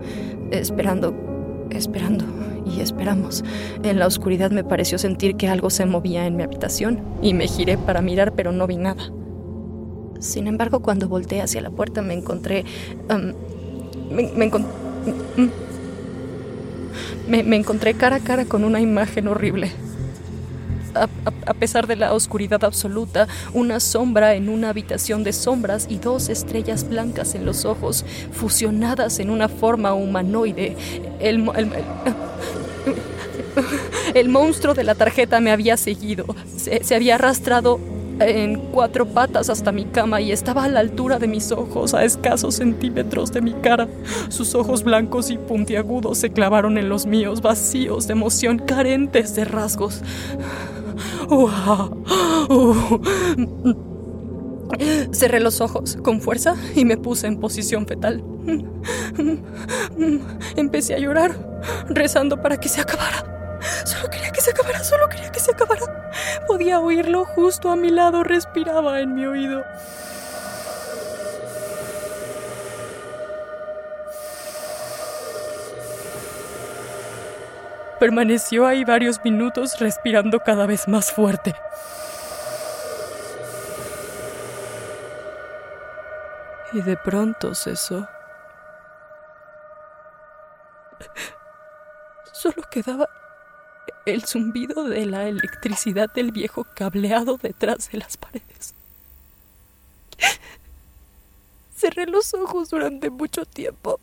esperando, 0.50 1.14
esperando 1.70 2.24
y 2.66 2.80
esperamos. 2.80 3.44
En 3.84 4.00
la 4.00 4.08
oscuridad 4.08 4.50
me 4.50 4.64
pareció 4.64 4.98
sentir 4.98 5.36
que 5.36 5.46
algo 5.46 5.70
se 5.70 5.86
movía 5.86 6.26
en 6.26 6.34
mi 6.34 6.42
habitación 6.42 7.00
y 7.22 7.32
me 7.32 7.46
giré 7.46 7.78
para 7.78 8.02
mirar, 8.02 8.32
pero 8.34 8.50
no 8.50 8.66
vi 8.66 8.76
nada. 8.76 9.04
Sin 10.18 10.48
embargo, 10.48 10.80
cuando 10.80 11.08
volteé 11.08 11.42
hacia 11.42 11.60
la 11.60 11.70
puerta 11.70 12.02
me 12.02 12.14
encontré... 12.14 12.64
Me, 14.10 14.32
me 14.34 14.46
encontré... 14.46 14.89
Me, 17.28 17.57
encontré 17.57 17.95
cara 17.95 18.16
a 18.16 18.21
cara 18.21 18.45
con 18.45 18.64
una 18.64 18.80
imagen 18.80 19.28
horrible. 19.28 19.71
A, 20.95 21.54
pesar 21.54 21.87
de 21.87 21.95
la 21.95 22.12
oscuridad 22.12 22.64
absoluta, 22.64 23.28
una 23.54 23.78
sombra 23.78 24.35
en 24.35 24.49
una 24.49 24.71
habitación 24.71 25.23
de 25.23 25.33
sombras 25.33 25.87
y 25.88 25.99
dos 25.99 26.28
estrellas 26.28 26.88
blancas 26.88 27.37
en 27.37 27.45
los 27.45 27.64
ojos, 27.64 28.04
fusionadas 28.33 29.21
en 29.21 29.30
una 29.30 29.49
forma 29.49 29.95
humanoide. 29.95 30.76
El, 31.21 31.49
el, 31.57 31.73
el, 31.73 31.85
el 34.14 34.28
monstruo 34.28 34.75
de 34.75 34.83
la 34.83 34.97
tarjeta 34.97 35.40
me 35.40 35.52
había 35.52 35.76
seguido. 35.76 36.26
Se, 36.57 36.83
se 36.83 36.95
había 36.97 37.14
arrastrado 37.14 37.78
en 38.20 38.56
cuatro 38.70 39.06
patas 39.06 39.48
hasta 39.48 39.72
mi 39.72 39.86
cama 39.86 40.20
y 40.20 40.32
estaba 40.32 40.64
a 40.64 40.68
la 40.68 40.80
altura 40.80 41.18
de 41.18 41.26
mis 41.26 41.52
ojos, 41.52 41.94
a 41.94 42.04
escasos 42.04 42.56
centímetros 42.56 43.32
de 43.32 43.40
mi 43.40 43.52
cara. 43.54 43.88
Sus 44.28 44.54
ojos 44.54 44.84
blancos 44.84 45.30
y 45.30 45.38
puntiagudos 45.38 46.18
se 46.18 46.30
clavaron 46.30 46.78
en 46.78 46.88
los 46.88 47.06
míos, 47.06 47.40
vacíos 47.40 48.06
de 48.06 48.12
emoción, 48.12 48.58
carentes 48.58 49.34
de 49.34 49.44
rasgos. 49.44 50.02
Cerré 55.12 55.40
los 55.40 55.60
ojos 55.60 55.98
con 56.02 56.20
fuerza 56.20 56.54
y 56.74 56.84
me 56.84 56.96
puse 56.96 57.26
en 57.26 57.38
posición 57.38 57.86
fetal. 57.86 58.22
Empecé 60.56 60.94
a 60.94 60.98
llorar, 60.98 61.34
rezando 61.88 62.40
para 62.40 62.58
que 62.58 62.68
se 62.68 62.80
acabara. 62.80 63.58
Solo 63.84 64.08
quería 64.10 64.30
que 64.30 64.40
se 64.40 64.50
acabara, 64.50 64.82
solo 64.84 65.08
quería 65.08 65.30
que 65.32 65.40
se 65.40 65.50
acabara. 65.52 66.00
Podía 66.47 66.81
oírlo 66.81 67.25
justo 67.25 67.71
a 67.71 67.76
mi 67.76 67.90
lado, 67.90 68.25
respiraba 68.25 69.00
en 69.00 69.14
mi 69.14 69.26
oído. 69.26 69.64
Permaneció 78.00 78.67
ahí 78.67 78.83
varios 78.83 79.23
minutos 79.23 79.79
respirando 79.79 80.40
cada 80.40 80.64
vez 80.64 80.88
más 80.88 81.12
fuerte. 81.12 81.55
Y 86.73 86.81
de 86.81 86.97
pronto 86.97 87.55
cesó. 87.55 88.09
Solo 92.33 92.62
quedaba 92.71 93.11
el 94.07 94.25
zumbido 94.25 94.85
de 94.85 95.07
la 95.07 95.28
electricidad 95.28 96.12
del 96.12 96.33
viejo 96.33 96.66
cableado 96.75 97.38
detrás 97.40 97.90
de 97.90 97.99
las 97.99 98.16
paredes. 98.16 98.75
Cerré 101.76 102.07
los 102.07 102.35
ojos 102.35 102.71
durante 102.71 103.11
mucho 103.11 103.45
tiempo. 103.45 103.99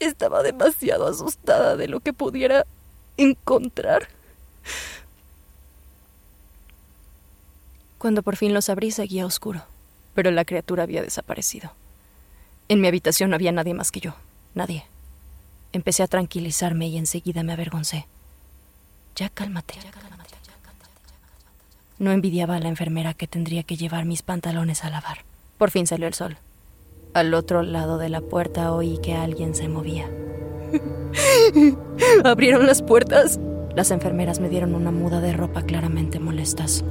Estaba 0.00 0.42
demasiado 0.42 1.06
asustada 1.06 1.76
de 1.76 1.88
lo 1.88 2.00
que 2.00 2.12
pudiera 2.12 2.66
encontrar. 3.16 4.08
Cuando 7.98 8.22
por 8.22 8.36
fin 8.36 8.54
los 8.54 8.68
abrí 8.68 8.90
seguía 8.90 9.26
oscuro, 9.26 9.64
pero 10.14 10.30
la 10.30 10.44
criatura 10.44 10.84
había 10.84 11.02
desaparecido. 11.02 11.72
En 12.68 12.80
mi 12.80 12.88
habitación 12.88 13.30
no 13.30 13.36
había 13.36 13.52
nadie 13.52 13.74
más 13.74 13.90
que 13.90 14.00
yo, 14.00 14.14
nadie. 14.54 14.84
Empecé 15.72 16.02
a 16.02 16.08
tranquilizarme 16.08 16.88
y 16.88 16.96
enseguida 16.96 17.42
me 17.42 17.52
avergoncé. 17.52 18.06
Ya 19.18 19.28
cálmate. 19.30 19.74
No 21.98 22.12
envidiaba 22.12 22.54
a 22.54 22.60
la 22.60 22.68
enfermera 22.68 23.14
que 23.14 23.26
tendría 23.26 23.64
que 23.64 23.76
llevar 23.76 24.04
mis 24.04 24.22
pantalones 24.22 24.84
a 24.84 24.90
lavar. 24.90 25.24
Por 25.58 25.72
fin 25.72 25.88
salió 25.88 26.06
el 26.06 26.14
sol. 26.14 26.36
Al 27.14 27.34
otro 27.34 27.62
lado 27.64 27.98
de 27.98 28.10
la 28.10 28.20
puerta 28.20 28.72
oí 28.72 28.98
que 29.02 29.16
alguien 29.16 29.56
se 29.56 29.68
movía. 29.68 30.08
¿Abrieron 32.24 32.64
las 32.64 32.80
puertas? 32.80 33.40
Las 33.74 33.90
enfermeras 33.90 34.38
me 34.38 34.48
dieron 34.48 34.76
una 34.76 34.92
muda 34.92 35.20
de 35.20 35.32
ropa 35.32 35.62
claramente 35.62 36.20
molestas. 36.20 36.84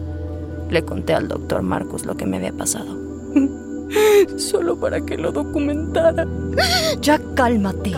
Le 0.69 0.83
conté 0.83 1.13
al 1.13 1.29
doctor 1.29 1.61
Marcus 1.61 2.05
lo 2.05 2.17
que 2.17 2.25
me 2.25 2.35
había 2.35 2.51
pasado. 2.51 2.93
Solo 4.37 4.77
para 4.77 4.99
que 4.99 5.17
lo 5.17 5.31
documentara. 5.31 6.27
Ya 6.99 7.21
cálmate. 7.35 7.93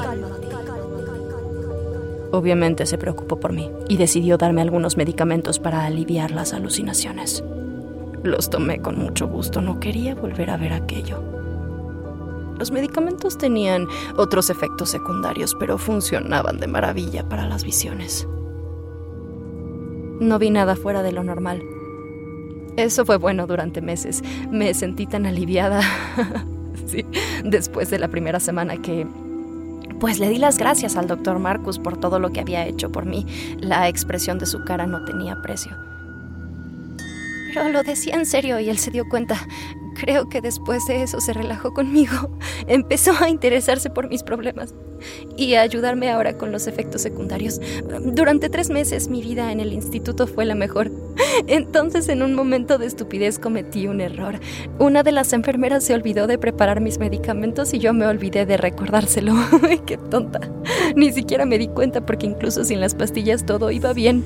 Obviamente 2.32 2.86
se 2.86 2.98
preocupó 2.98 3.40
por 3.40 3.54
mí 3.54 3.72
y 3.88 3.98
decidió 3.98 4.38
darme 4.38 4.62
algunos 4.62 4.98
medicamentos 4.98 5.60
para 5.60 5.86
aliviar 5.86 6.32
las 6.32 6.54
alucinaciones. 6.54 7.44
Los 8.24 8.50
tomé 8.50 8.82
con 8.82 9.00
mucho 9.00 9.28
gusto, 9.28 9.62
no 9.62 9.80
quería 9.80 10.14
volver 10.14 10.50
a 10.50 10.58
ver 10.58 10.74
aquello. 10.74 11.24
Los 12.60 12.72
medicamentos 12.72 13.38
tenían 13.38 13.88
otros 14.18 14.50
efectos 14.50 14.90
secundarios, 14.90 15.56
pero 15.58 15.78
funcionaban 15.78 16.60
de 16.60 16.68
maravilla 16.68 17.28
para 17.28 17.48
las 17.48 17.64
visiones. 17.64 18.28
No 20.20 20.38
vi 20.38 20.50
nada 20.50 20.76
fuera 20.76 21.02
de 21.02 21.14
lo 21.14 21.24
normal. 21.24 21.64
Eso 22.76 23.06
fue 23.06 23.18
bueno 23.18 23.48
durante 23.48 23.82
meses. 23.82 24.22
Me 24.52 24.74
sentí 24.74 25.08
tan 25.08 25.26
aliviada. 25.26 25.82
sí, 26.86 27.06
después 27.46 27.90
de 27.90 28.00
la 28.00 28.10
primera 28.10 28.42
semana 28.42 28.78
que 28.78 29.08
pues 30.00 30.20
le 30.20 30.30
di 30.30 30.38
las 30.38 30.58
gracias 30.58 30.96
al 30.96 31.08
doctor 31.08 31.40
Marcus 31.40 31.80
por 31.80 31.98
todo 31.98 32.20
lo 32.20 32.32
que 32.32 32.40
había 32.40 32.66
hecho 32.66 32.92
por 32.92 33.06
mí. 33.06 33.26
La 33.60 33.88
expresión 33.88 34.40
de 34.40 34.46
su 34.46 34.64
cara 34.64 34.88
no 34.88 35.04
tenía 35.04 35.42
precio. 35.42 35.78
Pero 37.54 37.70
lo 37.70 37.84
decía 37.84 38.16
en 38.16 38.26
serio 38.26 38.60
y 38.60 38.70
él 38.70 38.78
se 38.78 38.92
dio 38.92 39.08
cuenta. 39.08 39.48
Creo 39.96 40.30
que 40.30 40.42
después 40.42 40.86
de 40.88 41.04
eso 41.04 41.20
se 41.20 41.34
relajó 41.34 41.74
conmigo. 41.74 42.30
Empezó 42.68 43.12
a 43.20 43.30
interesarse 43.30 43.90
por 43.90 44.08
mis 44.08 44.24
problemas 44.24 44.74
y 45.38 45.56
a 45.56 45.62
ayudarme 45.62 46.10
ahora 46.10 46.38
con 46.38 46.52
los 46.52 46.68
efectos 46.68 47.02
secundarios. 47.02 47.60
Durante 48.02 48.50
tres 48.50 48.70
meses 48.70 49.10
mi 49.10 49.22
vida 49.22 49.52
en 49.52 49.60
el 49.60 49.74
instituto 49.74 50.28
fue 50.28 50.46
la 50.46 50.56
mejor. 50.56 50.92
Entonces 51.48 52.08
en 52.10 52.24
un 52.24 52.34
momento 52.34 52.78
de 52.78 52.86
estupidez 52.86 53.40
cometí 53.40 53.88
un 53.88 54.02
error. 54.02 54.40
Una 54.78 55.04
de 55.04 55.12
las 55.12 55.34
enfermeras 55.34 55.84
se 55.84 55.94
olvidó 55.94 56.28
de 56.28 56.38
preparar 56.38 56.82
mis 56.82 57.00
medicamentos 57.00 57.74
y 57.74 57.80
yo 57.80 57.94
me 57.94 58.06
olvidé 58.06 58.46
de 58.46 58.58
recordárselo. 58.58 59.34
¡Qué 59.86 59.98
tonta! 59.98 60.40
Ni 60.96 61.12
siquiera 61.12 61.46
me 61.46 61.58
di 61.58 61.68
cuenta 61.68 62.06
porque 62.06 62.26
incluso 62.26 62.64
sin 62.64 62.80
las 62.80 62.96
pastillas 62.96 63.46
todo 63.46 63.72
iba 63.72 63.94
bien. 63.94 64.24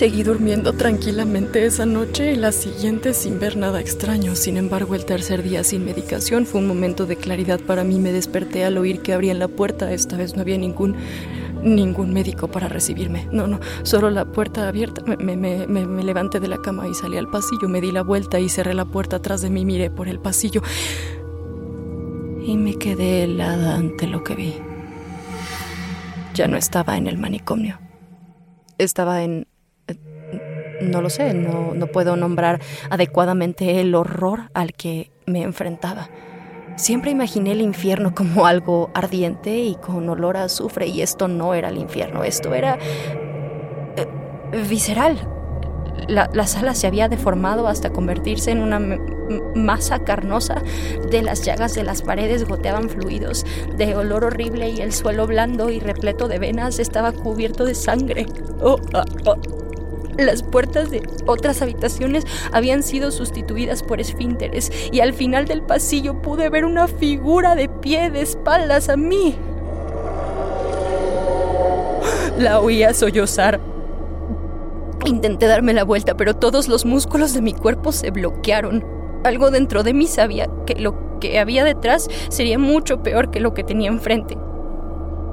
Seguí 0.00 0.22
durmiendo 0.22 0.72
tranquilamente 0.72 1.66
esa 1.66 1.84
noche 1.84 2.32
y 2.32 2.36
la 2.36 2.52
siguiente 2.52 3.12
sin 3.12 3.38
ver 3.38 3.58
nada 3.58 3.82
extraño. 3.82 4.34
Sin 4.34 4.56
embargo, 4.56 4.94
el 4.94 5.04
tercer 5.04 5.42
día 5.42 5.62
sin 5.62 5.84
medicación 5.84 6.46
fue 6.46 6.62
un 6.62 6.66
momento 6.66 7.04
de 7.04 7.16
claridad 7.16 7.60
para 7.60 7.84
mí. 7.84 7.98
Me 7.98 8.10
desperté 8.10 8.64
al 8.64 8.78
oír 8.78 9.02
que 9.02 9.12
abrían 9.12 9.38
la 9.38 9.48
puerta. 9.48 9.92
Esta 9.92 10.16
vez 10.16 10.34
no 10.34 10.40
había 10.40 10.56
ningún 10.56 10.96
ningún 11.62 12.14
médico 12.14 12.48
para 12.48 12.66
recibirme. 12.66 13.28
No, 13.30 13.46
no, 13.46 13.60
solo 13.82 14.08
la 14.08 14.24
puerta 14.24 14.66
abierta. 14.66 15.02
Me, 15.04 15.36
me, 15.36 16.02
levanté 16.02 16.40
de 16.40 16.48
la 16.48 16.62
cama 16.62 16.88
y 16.88 16.94
salí 16.94 17.18
al 17.18 17.28
pasillo. 17.28 17.68
Me 17.68 17.82
di 17.82 17.92
la 17.92 18.00
vuelta 18.00 18.40
y 18.40 18.48
cerré 18.48 18.72
la 18.72 18.86
puerta 18.86 19.16
atrás 19.16 19.42
de 19.42 19.50
mí. 19.50 19.66
Miré 19.66 19.90
por 19.90 20.08
el 20.08 20.18
pasillo 20.18 20.62
y 22.42 22.56
me 22.56 22.76
quedé 22.76 23.24
helada 23.24 23.76
ante 23.76 24.06
lo 24.06 24.24
que 24.24 24.34
vi. 24.34 24.54
Ya 26.32 26.48
no 26.48 26.56
estaba 26.56 26.96
en 26.96 27.06
el 27.06 27.18
manicomio. 27.18 27.78
Estaba 28.78 29.24
en 29.24 29.46
no 30.80 31.02
lo 31.02 31.10
sé, 31.10 31.34
no, 31.34 31.74
no 31.74 31.86
puedo 31.86 32.16
nombrar 32.16 32.60
adecuadamente 32.90 33.80
el 33.80 33.94
horror 33.94 34.50
al 34.54 34.72
que 34.72 35.10
me 35.26 35.42
enfrentaba. 35.42 36.08
Siempre 36.76 37.10
imaginé 37.10 37.52
el 37.52 37.60
infierno 37.60 38.14
como 38.14 38.46
algo 38.46 38.90
ardiente 38.94 39.58
y 39.58 39.74
con 39.74 40.08
olor 40.08 40.36
a 40.36 40.44
azufre 40.44 40.86
y 40.86 41.02
esto 41.02 41.28
no 41.28 41.54
era 41.54 41.68
el 41.68 41.78
infierno, 41.78 42.24
esto 42.24 42.54
era 42.54 42.78
eh, 43.96 44.06
visceral. 44.68 45.18
La, 46.08 46.30
la, 46.32 46.46
sala 46.46 46.74
se 46.74 46.86
había 46.86 47.08
deformado 47.08 47.68
hasta 47.68 47.90
convertirse 47.90 48.50
en 48.50 48.62
una 48.62 48.80
masa 49.54 49.98
carnosa. 50.00 50.62
De 51.10 51.22
las 51.22 51.44
llagas 51.44 51.74
de 51.74 51.84
las 51.84 52.02
paredes 52.02 52.48
goteaban 52.48 52.88
fluidos 52.88 53.44
de 53.76 53.94
olor 53.94 54.24
horrible 54.24 54.70
y 54.70 54.80
el 54.80 54.92
suelo 54.92 55.26
blando 55.26 55.68
y 55.70 55.78
repleto 55.78 56.26
de 56.26 56.38
venas 56.38 56.78
estaba 56.78 57.12
cubierto 57.12 57.64
de 57.64 57.74
sangre. 57.74 58.26
Oh, 58.60 58.76
ah, 58.94 59.04
oh. 59.26 59.36
Las 60.20 60.42
puertas 60.42 60.90
de 60.90 61.02
otras 61.26 61.62
habitaciones 61.62 62.26
habían 62.52 62.82
sido 62.82 63.10
sustituidas 63.10 63.82
por 63.82 64.02
esfínteres 64.02 64.70
y 64.92 65.00
al 65.00 65.14
final 65.14 65.46
del 65.46 65.62
pasillo 65.62 66.20
pude 66.20 66.50
ver 66.50 66.66
una 66.66 66.88
figura 66.88 67.54
de 67.54 67.70
pie 67.70 68.10
de 68.10 68.20
espaldas 68.20 68.90
a 68.90 68.98
mí. 68.98 69.34
La 72.38 72.60
oía 72.60 72.92
sollozar. 72.92 73.60
Intenté 75.06 75.46
darme 75.46 75.72
la 75.72 75.84
vuelta, 75.84 76.14
pero 76.18 76.36
todos 76.36 76.68
los 76.68 76.84
músculos 76.84 77.32
de 77.32 77.40
mi 77.40 77.54
cuerpo 77.54 77.90
se 77.90 78.10
bloquearon. 78.10 78.84
Algo 79.24 79.50
dentro 79.50 79.82
de 79.82 79.94
mí 79.94 80.06
sabía 80.06 80.50
que 80.66 80.74
lo 80.74 81.18
que 81.18 81.38
había 81.38 81.64
detrás 81.64 82.08
sería 82.28 82.58
mucho 82.58 83.02
peor 83.02 83.30
que 83.30 83.40
lo 83.40 83.54
que 83.54 83.64
tenía 83.64 83.88
enfrente. 83.88 84.36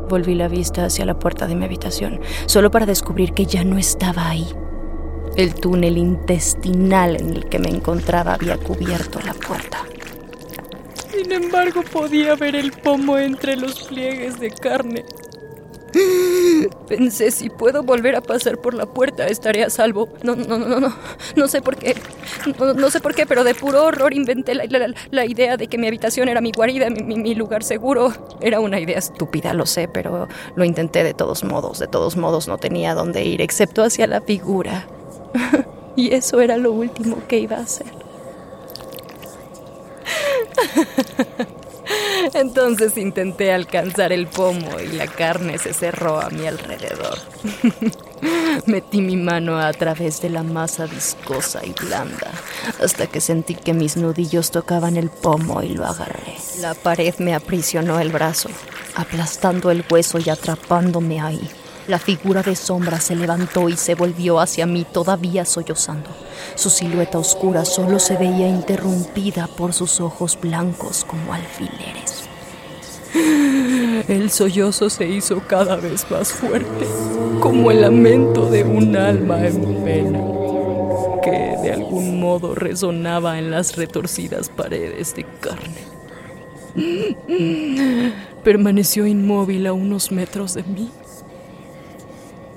Volví 0.09 0.35
la 0.35 0.47
vista 0.47 0.85
hacia 0.85 1.05
la 1.05 1.19
puerta 1.19 1.45
de 1.45 1.55
mi 1.55 1.65
habitación, 1.65 2.21
solo 2.45 2.71
para 2.71 2.85
descubrir 2.85 3.33
que 3.33 3.45
ya 3.45 3.65
no 3.65 3.77
estaba 3.77 4.29
ahí. 4.29 4.47
El 5.37 5.53
túnel 5.53 5.99
intestinal 5.99 7.15
en 7.15 7.29
el 7.29 7.45
que 7.45 7.59
me 7.59 7.69
encontraba 7.69 8.33
había 8.33 8.57
cubierto 8.57 9.19
la 9.23 9.35
puerta. 9.35 9.85
Sin 11.11 11.31
embargo, 11.31 11.83
podía 11.83 12.35
ver 12.35 12.55
el 12.55 12.71
pomo 12.71 13.19
entre 13.19 13.55
los 13.55 13.83
pliegues 13.83 14.39
de 14.39 14.49
carne. 14.49 15.05
Pensé, 16.87 17.29
si 17.29 17.51
puedo 17.51 17.83
volver 17.83 18.15
a 18.15 18.21
pasar 18.21 18.57
por 18.57 18.73
la 18.73 18.87
puerta, 18.87 19.27
estaré 19.27 19.63
a 19.63 19.69
salvo. 19.69 20.09
No, 20.23 20.35
no, 20.35 20.57
no, 20.57 20.79
no, 20.79 20.95
no, 21.35 21.47
sé 21.47 21.61
por 21.61 21.75
qué. 21.75 21.95
No, 22.75 22.89
sé 22.89 22.99
por 22.99 23.13
qué, 23.13 23.27
pero 23.27 23.43
de 23.43 23.53
puro 23.53 23.83
horror 23.83 24.15
inventé 24.15 24.55
la, 24.55 25.25
idea 25.25 25.55
de 25.55 25.67
que 25.67 25.77
mi 25.77 25.85
habitación 25.85 26.29
era 26.29 26.41
mi 26.41 26.51
guarida, 26.51 26.89
mi, 26.89 27.03
mi, 27.15 27.35
lugar 27.35 27.61
seguro. 27.63 28.11
Era 28.41 28.59
una 28.59 28.79
idea 28.79 28.97
estúpida, 28.97 29.53
lo 29.53 29.67
sé, 29.67 29.87
pero 29.87 30.27
lo 30.55 30.65
intenté 30.65 31.03
de 31.03 31.13
todos 31.13 31.43
modos. 31.43 31.77
De 31.77 31.87
todos 31.87 32.17
modos, 32.17 32.47
no 32.47 32.57
tenía 32.57 32.95
dónde 32.95 33.23
ir, 33.23 33.39
excepto 33.39 33.83
hacia 33.83 34.07
la 34.07 34.21
figura. 34.21 34.87
y 35.95 36.13
eso 36.13 36.39
era 36.41 36.57
lo 36.57 36.71
último 36.71 37.17
que 37.27 37.39
iba 37.39 37.57
a 37.57 37.61
hacer. 37.61 37.87
Entonces 42.33 42.97
intenté 42.97 43.51
alcanzar 43.53 44.11
el 44.11 44.27
pomo 44.27 44.79
y 44.79 44.87
la 44.87 45.07
carne 45.07 45.57
se 45.57 45.73
cerró 45.73 46.19
a 46.19 46.29
mi 46.29 46.45
alrededor. 46.47 47.17
Metí 48.65 49.01
mi 49.01 49.15
mano 49.15 49.59
a 49.59 49.71
través 49.73 50.21
de 50.21 50.29
la 50.29 50.43
masa 50.43 50.85
viscosa 50.85 51.61
y 51.63 51.71
blanda 51.71 52.31
hasta 52.81 53.07
que 53.07 53.21
sentí 53.21 53.55
que 53.55 53.73
mis 53.73 53.95
nudillos 53.95 54.51
tocaban 54.51 54.97
el 54.97 55.09
pomo 55.09 55.61
y 55.61 55.69
lo 55.69 55.85
agarré. 55.85 56.35
La 56.59 56.73
pared 56.73 57.13
me 57.19 57.35
aprisionó 57.35 57.99
el 57.99 58.11
brazo, 58.11 58.49
aplastando 58.95 59.71
el 59.71 59.85
hueso 59.89 60.17
y 60.19 60.29
atrapándome 60.29 61.21
ahí. 61.21 61.49
La 61.87 61.99
figura 61.99 62.43
de 62.43 62.57
sombra 62.57 62.99
se 62.99 63.15
levantó 63.15 63.69
y 63.69 63.77
se 63.77 63.95
volvió 63.95 64.41
hacia 64.41 64.65
mí 64.65 64.85
todavía 64.91 65.45
sollozando. 65.45 66.09
Su 66.55 66.69
silueta 66.69 67.17
oscura 67.17 67.63
solo 67.63 67.97
se 67.99 68.17
veía 68.17 68.49
interrumpida 68.49 69.47
por 69.47 69.71
sus 69.71 70.01
ojos 70.01 70.37
blancos 70.41 71.05
como 71.05 71.33
alfileres. 71.33 72.27
El 74.09 74.29
sollozo 74.31 74.89
se 74.89 75.07
hizo 75.07 75.41
cada 75.47 75.77
vez 75.77 76.05
más 76.11 76.33
fuerte, 76.33 76.85
como 77.39 77.71
el 77.71 77.79
lamento 77.79 78.49
de 78.49 78.65
un 78.65 78.97
alma 78.97 79.47
en 79.47 79.83
pena, 79.85 80.19
que 81.23 81.55
de 81.63 81.71
algún 81.71 82.19
modo 82.19 82.53
resonaba 82.53 83.39
en 83.39 83.49
las 83.49 83.77
retorcidas 83.77 84.49
paredes 84.49 85.15
de 85.15 85.25
carne. 85.39 85.87
Permaneció 88.43 89.07
inmóvil 89.07 89.67
a 89.67 89.73
unos 89.73 90.11
metros 90.11 90.53
de 90.53 90.63
mí 90.63 90.91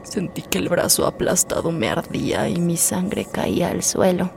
Sentí 0.03 0.43
que 0.43 0.59
el 0.59 0.69
brazo 0.69 1.07
aplastado 1.07 1.73
me 1.73 1.89
ardía 1.89 2.49
y 2.49 2.57
mi 2.57 2.77
sangre 2.77 3.25
caía 3.25 3.69
al 3.69 3.83
suelo, 3.83 4.31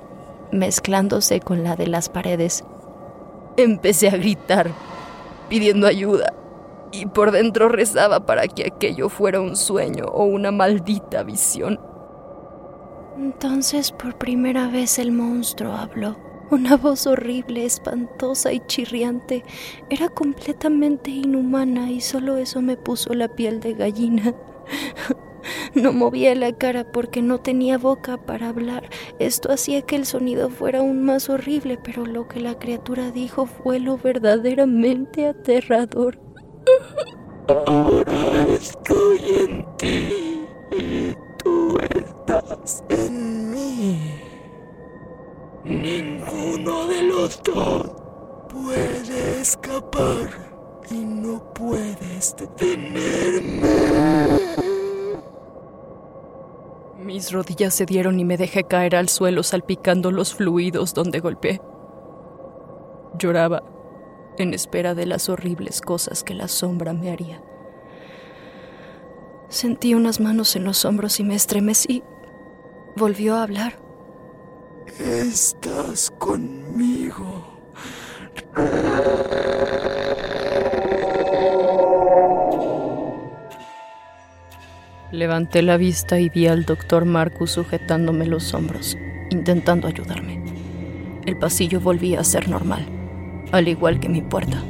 mezclándose 0.51 1.39
con 1.39 1.63
la 1.63 1.75
de 1.75 1.87
las 1.87 2.09
paredes. 2.09 2.63
Empecé 3.57 4.09
a 4.09 4.17
gritar, 4.17 4.71
pidiendo 5.49 5.87
ayuda, 5.87 6.33
y 6.91 7.05
por 7.07 7.31
dentro 7.31 7.69
rezaba 7.69 8.25
para 8.25 8.47
que 8.47 8.67
aquello 8.67 9.09
fuera 9.09 9.41
un 9.41 9.55
sueño 9.55 10.05
o 10.05 10.25
una 10.25 10.51
maldita 10.51 11.23
visión. 11.23 11.79
Entonces 13.17 13.91
por 13.91 14.17
primera 14.17 14.67
vez 14.67 14.99
el 14.99 15.11
monstruo 15.11 15.73
habló. 15.73 16.17
Una 16.51 16.77
voz 16.77 17.07
horrible, 17.07 17.65
espantosa 17.65 18.53
y 18.53 18.59
chirriante. 18.67 19.43
Era 19.89 20.09
completamente 20.09 21.09
inhumana 21.09 21.89
y 21.89 21.99
solo 22.01 22.37
eso 22.37 22.61
me 22.61 22.77
puso 22.77 23.13
la 23.13 23.27
piel 23.27 23.59
de 23.59 23.73
gallina. 23.73 24.35
No 25.75 25.93
movía 25.93 26.35
la 26.35 26.53
cara 26.53 26.91
porque 26.91 27.21
no 27.21 27.39
tenía 27.39 27.77
boca 27.77 28.17
para 28.17 28.49
hablar. 28.49 28.89
Esto 29.19 29.51
hacía 29.51 29.81
que 29.81 29.95
el 29.95 30.05
sonido 30.05 30.49
fuera 30.49 30.79
aún 30.79 31.03
más 31.03 31.29
horrible, 31.29 31.77
pero 31.83 32.05
lo 32.05 32.27
que 32.27 32.39
la 32.39 32.57
criatura 32.57 33.11
dijo 33.11 33.45
fue 33.45 33.79
lo 33.79 33.97
verdaderamente 33.97 35.27
aterrador. 35.27 36.19
Ahora 37.47 38.45
estoy 38.49 39.19
en 39.39 39.65
ti 39.77 40.45
y 40.71 41.13
tú 41.43 41.77
estás 41.93 42.83
en 42.89 43.51
mí. 43.51 44.13
Ninguno 45.65 46.87
de 46.87 47.03
los 47.03 47.41
dos 47.43 47.91
puede 48.49 49.41
escapar 49.41 50.29
y 50.89 50.95
no 50.95 51.53
puedes 51.53 52.35
detenerme. 52.37 53.69
Mis 57.03 57.33
rodillas 57.33 57.73
se 57.73 57.85
dieron 57.85 58.19
y 58.19 58.25
me 58.25 58.37
dejé 58.37 58.63
caer 58.63 58.95
al 58.95 59.09
suelo 59.09 59.43
salpicando 59.43 60.09
los 60.11 60.33
fluidos 60.33 60.93
donde 60.93 61.19
golpeé. 61.19 61.59
Lloraba 63.19 63.61
en 64.37 64.53
espera 64.53 64.95
de 64.95 65.05
las 65.05 65.27
horribles 65.27 65.81
cosas 65.81 66.23
que 66.23 66.33
la 66.33 66.47
sombra 66.47 66.93
me 66.93 67.11
haría. 67.11 67.41
Sentí 69.49 69.93
unas 69.93 70.19
manos 70.19 70.55
en 70.55 70.63
los 70.63 70.85
hombros 70.85 71.19
y 71.19 71.23
me 71.23 71.35
estremecí. 71.35 72.03
Volvió 72.95 73.35
a 73.35 73.43
hablar. 73.43 73.77
Estás 74.97 76.11
conmigo. 76.17 77.59
Levanté 85.13 85.61
la 85.61 85.77
vista 85.77 86.19
y 86.19 86.29
vi 86.29 86.47
al 86.47 86.65
doctor 86.65 87.05
Marcus 87.05 87.51
sujetándome 87.51 88.25
los 88.25 88.51
hombros, 88.55 88.97
intentando 89.29 89.87
ayudarme. 89.87 90.43
El 91.27 91.37
pasillo 91.37 91.79
volvía 91.79 92.19
a 92.19 92.23
ser 92.23 92.49
normal, 92.49 92.87
al 93.51 93.67
igual 93.67 93.99
que 93.99 94.09
mi 94.09 94.23
puerta. 94.23 94.63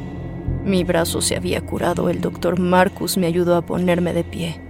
Mi 0.66 0.84
brazo 0.84 1.22
se 1.22 1.38
había 1.38 1.62
curado, 1.62 2.10
el 2.10 2.20
doctor 2.20 2.60
Marcus 2.60 3.16
me 3.16 3.26
ayudó 3.26 3.56
a 3.56 3.66
ponerme 3.66 4.12
de 4.12 4.26
pie. 4.26 4.62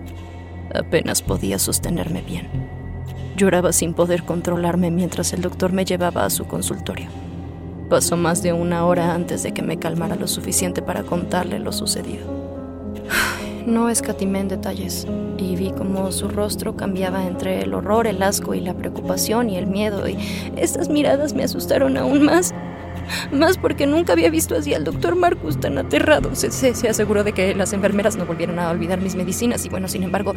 Apenas 0.75 1.23
podía 1.23 1.57
sostenerme 1.57 2.21
bien. 2.21 2.49
Lloraba 3.36 3.73
sin 3.73 3.95
poder 3.95 4.25
controlarme 4.25 4.91
mientras 4.91 5.33
el 5.33 5.41
doctor 5.41 5.73
me 5.73 5.86
llevaba 5.86 6.23
a 6.23 6.29
su 6.29 6.45
consultorio. 6.45 7.07
Pasó 7.89 8.15
más 8.15 8.43
de 8.43 8.53
una 8.53 8.86
hora 8.86 9.15
antes 9.15 9.41
de 9.41 9.55
que 9.55 9.63
me 9.63 9.79
calmara 9.79 10.17
lo 10.17 10.27
suficiente 10.27 10.83
para 10.83 11.01
contarle 11.01 11.57
lo 11.57 11.71
sucedido. 11.71 12.27
No 13.65 13.88
escatimé 13.89 14.41
en 14.41 14.49
detalles 14.49 15.08
y 15.38 15.56
vi 15.56 15.71
cómo 15.71 16.12
su 16.12 16.28
rostro 16.28 16.76
cambiaba 16.76 17.26
entre 17.26 17.62
el 17.62 17.73
horror, 17.73 18.08
el 18.08 18.21
asco 18.21 18.54
y 18.54 18.60
la 18.60 18.73
preocupación 18.73 19.49
y 19.49 19.58
el 19.58 19.67
miedo 19.67 20.08
y 20.08 20.17
estas 20.58 20.89
miradas 20.89 21.34
me 21.34 21.43
asustaron 21.43 21.97
aún 21.97 22.23
más. 22.23 22.54
Más 23.32 23.58
porque 23.58 23.86
nunca 23.86 24.13
había 24.13 24.30
visto 24.30 24.56
así 24.56 24.73
al 24.73 24.84
doctor 24.84 25.15
Marcus 25.15 25.60
tan 25.60 25.78
aterrado. 25.78 26.36
Se, 26.36 26.52
se, 26.52 26.89
aseguró 26.89 27.23
de 27.23 27.34
que 27.34 27.54
las 27.54 27.73
enfermeras 27.73 28.15
no 28.15 28.26
volvieran 28.26 28.60
a 28.60 28.69
olvidar 28.69 29.02
mis 29.02 29.15
medicinas 29.15 29.65
y 29.65 29.69
bueno, 29.69 29.88
sin 29.88 30.04
embargo, 30.04 30.34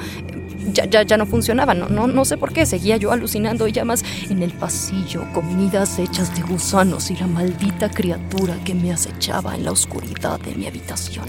ya, 0.73 0.85
ya, 0.87 1.03
ya 1.03 1.17
no 1.17 1.27
funcionaba. 1.27 1.75
No, 1.75 1.89
no, 1.89 2.07
no 2.07 2.25
sé 2.25 2.37
por 2.37 2.53
qué. 2.53 2.67
Seguía 2.67 2.97
yo 2.97 3.12
alucinando 3.12 3.69
y 3.69 3.73
ya 3.73 3.85
más 3.85 4.05
en 4.31 4.43
el 4.43 4.51
pasillo, 4.53 5.25
comidas 5.33 5.99
hechas 5.99 6.35
de 6.35 6.43
gusanos 6.43 7.11
y 7.11 7.17
la 7.17 7.27
maldita 7.27 7.89
criatura 7.89 8.57
que 8.65 8.75
me 8.75 8.93
acechaba 8.93 9.55
en 9.55 9.65
la 9.65 9.73
oscuridad 9.73 10.41
de 10.41 10.55
mi 10.57 10.67
habitación. 10.67 11.27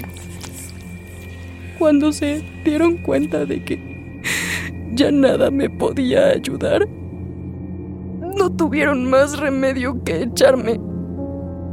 Cuando 1.77 2.11
se 2.11 2.43
dieron 2.63 2.97
cuenta 2.97 3.45
de 3.45 3.63
que 3.63 4.21
ya 4.93 5.11
nada 5.11 5.51
me 5.51 5.69
podía 5.69 6.27
ayudar, 6.29 6.87
no 6.89 8.51
tuvieron 8.55 9.09
más 9.09 9.39
remedio 9.39 10.03
que 10.03 10.23
echarme 10.23 10.79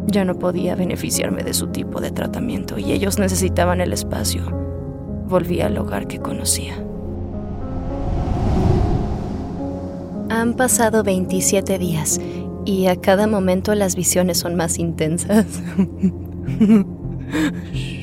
ya 0.07 0.25
no 0.25 0.38
podía 0.38 0.75
beneficiarme 0.75 1.43
de 1.43 1.55
su 1.55 1.69
tipo 1.69 2.01
de 2.01 2.11
tratamiento 2.11 2.79
y 2.79 2.93
ellos 2.93 3.19
necesitaban 3.19 3.81
el 3.81 3.93
espacio. 3.93 4.43
Volví 5.27 5.61
al 5.61 5.77
hogar 5.79 6.07
que 6.07 6.19
conocía. 6.19 6.75
Han 10.31 10.55
pasado 10.55 11.03
27 11.03 11.79
días 11.79 12.21
y 12.64 12.87
a 12.87 12.97
cada 12.97 13.27
momento 13.27 13.75
las 13.75 13.97
visiones 13.97 14.38
son 14.38 14.55
más 14.55 14.79
intensas. 14.79 15.47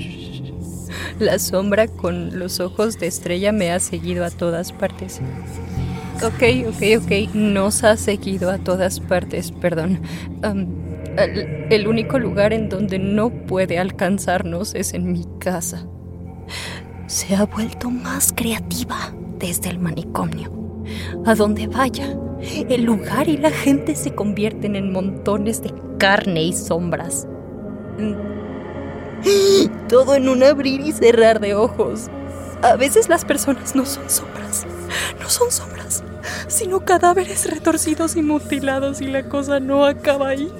La 1.22 1.38
sombra 1.38 1.88
con 1.88 2.40
los 2.40 2.60
ojos 2.60 2.98
de 2.98 3.06
estrella 3.06 3.52
me 3.52 3.72
ha 3.72 3.80
seguido 3.80 4.26
a 4.26 4.32
todas 4.32 4.72
partes. 4.72 5.22
Ok, 6.24 6.68
ok, 6.68 7.04
ok, 7.04 7.36
nos 7.36 7.84
ha 7.84 7.96
seguido 7.96 8.50
a 8.50 8.58
todas 8.58 9.00
partes, 9.00 9.52
perdón. 9.52 10.02
El, 11.70 11.88
único 11.88 12.18
lugar 12.18 12.54
en 12.54 12.70
donde 12.70 12.98
no 12.98 13.30
puede 13.30 13.78
alcanzarnos 13.78 14.74
es 14.74 14.96
en 14.96 15.12
mi 15.12 15.28
casa. 15.40 15.86
Se 17.06 17.36
ha 17.36 17.46
vuelto 17.46 17.92
más 17.92 18.34
creativa 18.36 19.14
desde 19.38 19.70
el 19.70 19.78
manicomio. 19.78 20.52
A 21.28 21.36
donde 21.36 21.68
vaya, 21.68 22.18
el 22.68 22.82
lugar 22.84 23.30
y 23.30 23.38
la 23.38 23.52
gente 23.52 23.94
se 23.94 24.16
convierten 24.16 24.76
en 24.76 24.92
montones 24.92 25.62
de 25.62 25.72
carne 26.00 26.46
y 26.46 26.54
sombras. 26.54 27.28
Todo 29.88 30.16
en 30.16 30.30
un 30.30 30.44
abrir 30.44 30.82
y 30.82 30.92
cerrar 30.92 31.40
de 31.40 31.56
ojos. 31.56 32.10
A 32.62 32.76
veces 32.76 33.10
las 33.10 33.26
personas 33.26 33.76
no 33.76 33.86
son 33.86 34.10
sombras, 34.10 34.66
no 35.20 35.30
son 35.30 35.52
sombras, 35.52 36.04
sino 36.48 36.82
cadáveres 36.82 37.50
retorcidos 37.50 38.16
y 38.16 38.22
mutilados 38.22 39.02
y 39.02 39.08
la 39.08 39.24
cosa 39.24 39.60
no 39.60 39.86
acaba 39.86 40.30
ahí. 40.30 40.52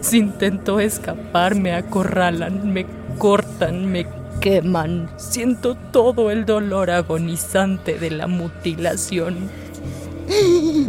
Si 0.00 0.18
intento 0.18 0.80
escapar, 0.80 1.54
me 1.56 1.74
acorralan, 1.74 2.72
me 2.72 2.86
cortan, 3.18 3.92
me 3.92 4.06
queman. 4.40 5.10
Siento 5.18 5.74
todo 5.74 6.30
el 6.30 6.46
dolor 6.46 6.90
agonizante 6.90 7.98
de 7.98 8.10
la 8.10 8.26
mutilación. 8.26 9.50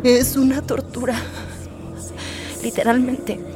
Es 0.04 0.38
una 0.38 0.62
tortura. 0.62 1.16
Literalmente. 2.64 3.51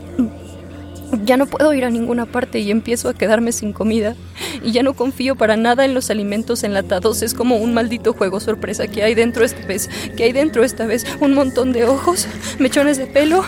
Ya 1.23 1.37
no 1.37 1.45
puedo 1.45 1.73
ir 1.73 1.85
a 1.85 1.89
ninguna 1.89 2.25
parte 2.25 2.59
y 2.59 2.71
empiezo 2.71 3.09
a 3.09 3.13
quedarme 3.13 3.51
sin 3.51 3.73
comida 3.73 4.15
y 4.63 4.71
ya 4.71 4.83
no 4.83 4.93
confío 4.93 5.35
para 5.35 5.57
nada 5.57 5.85
en 5.85 5.93
los 5.93 6.09
alimentos 6.09 6.63
enlatados. 6.63 7.21
Es 7.21 7.33
como 7.33 7.57
un 7.57 7.73
maldito 7.73 8.13
juego 8.13 8.39
sorpresa 8.39 8.87
que 8.87 9.03
hay 9.03 9.15
dentro 9.15 9.45
esta 9.45 9.65
vez. 9.65 9.89
Que 10.15 10.23
hay 10.23 10.31
dentro 10.33 10.63
esta 10.63 10.85
vez 10.85 11.05
un 11.19 11.33
montón 11.33 11.73
de 11.73 11.85
ojos, 11.85 12.27
mechones 12.59 12.97
de 12.97 13.07
pelo. 13.07 13.43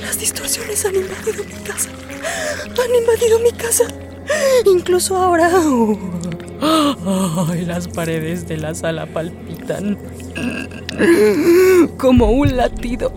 Las 0.00 0.18
distorsiones 0.18 0.84
han 0.84 0.96
invadido 0.96 1.44
mi 1.44 1.64
casa. 1.64 1.90
Han 2.68 2.94
invadido 2.94 3.38
mi 3.40 3.52
casa. 3.52 3.84
Incluso 4.66 5.16
ahora. 5.16 5.50
Las 7.66 7.88
paredes 7.88 8.46
de 8.46 8.56
la 8.56 8.74
sala 8.74 9.06
palpitan. 9.06 9.98
Como 11.98 12.30
un 12.30 12.56
latido. 12.56 13.12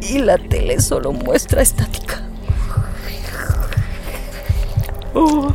Y 0.00 0.18
la 0.18 0.38
tele 0.38 0.80
solo 0.80 1.12
muestra 1.12 1.62
estática. 1.62 2.25
Oh, 5.18 5.50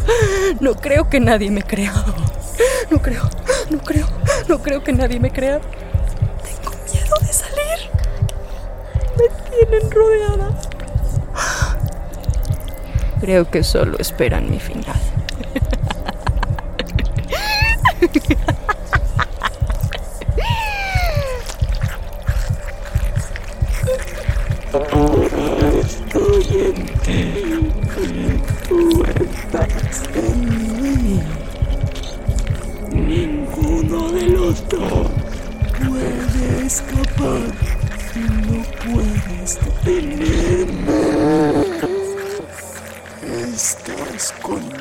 no 0.59 0.73
creo 0.73 1.07
que 1.07 1.19
nadie 1.19 1.51
me 1.51 1.61
crea. 1.61 1.93
No 2.89 2.99
creo, 2.99 3.29
no 3.69 3.77
creo, 3.77 4.07
no 4.49 4.59
creo 4.59 4.83
que 4.83 4.91
nadie 4.91 5.19
me 5.19 5.29
crea. 5.29 5.59
Tengo 5.59 6.75
miedo 6.91 7.15
de 7.21 7.31
salir. 7.31 7.91
Me 9.19 9.27
tienen 9.51 9.91
rodeada. 9.91 10.59
Creo 13.19 13.51
que 13.51 13.63
solo 13.63 13.99
esperan 13.99 14.49
mi 14.49 14.59
final. 14.59 14.99
Ninguno 32.93 34.09
de 34.11 34.27
los 34.27 34.61
puede 35.79 36.65
escapar. 36.65 37.41
No 38.47 38.63
puedes 38.85 39.59
detenerme. 39.85 41.01
Estás 43.53 44.33
conmigo. 44.41 44.80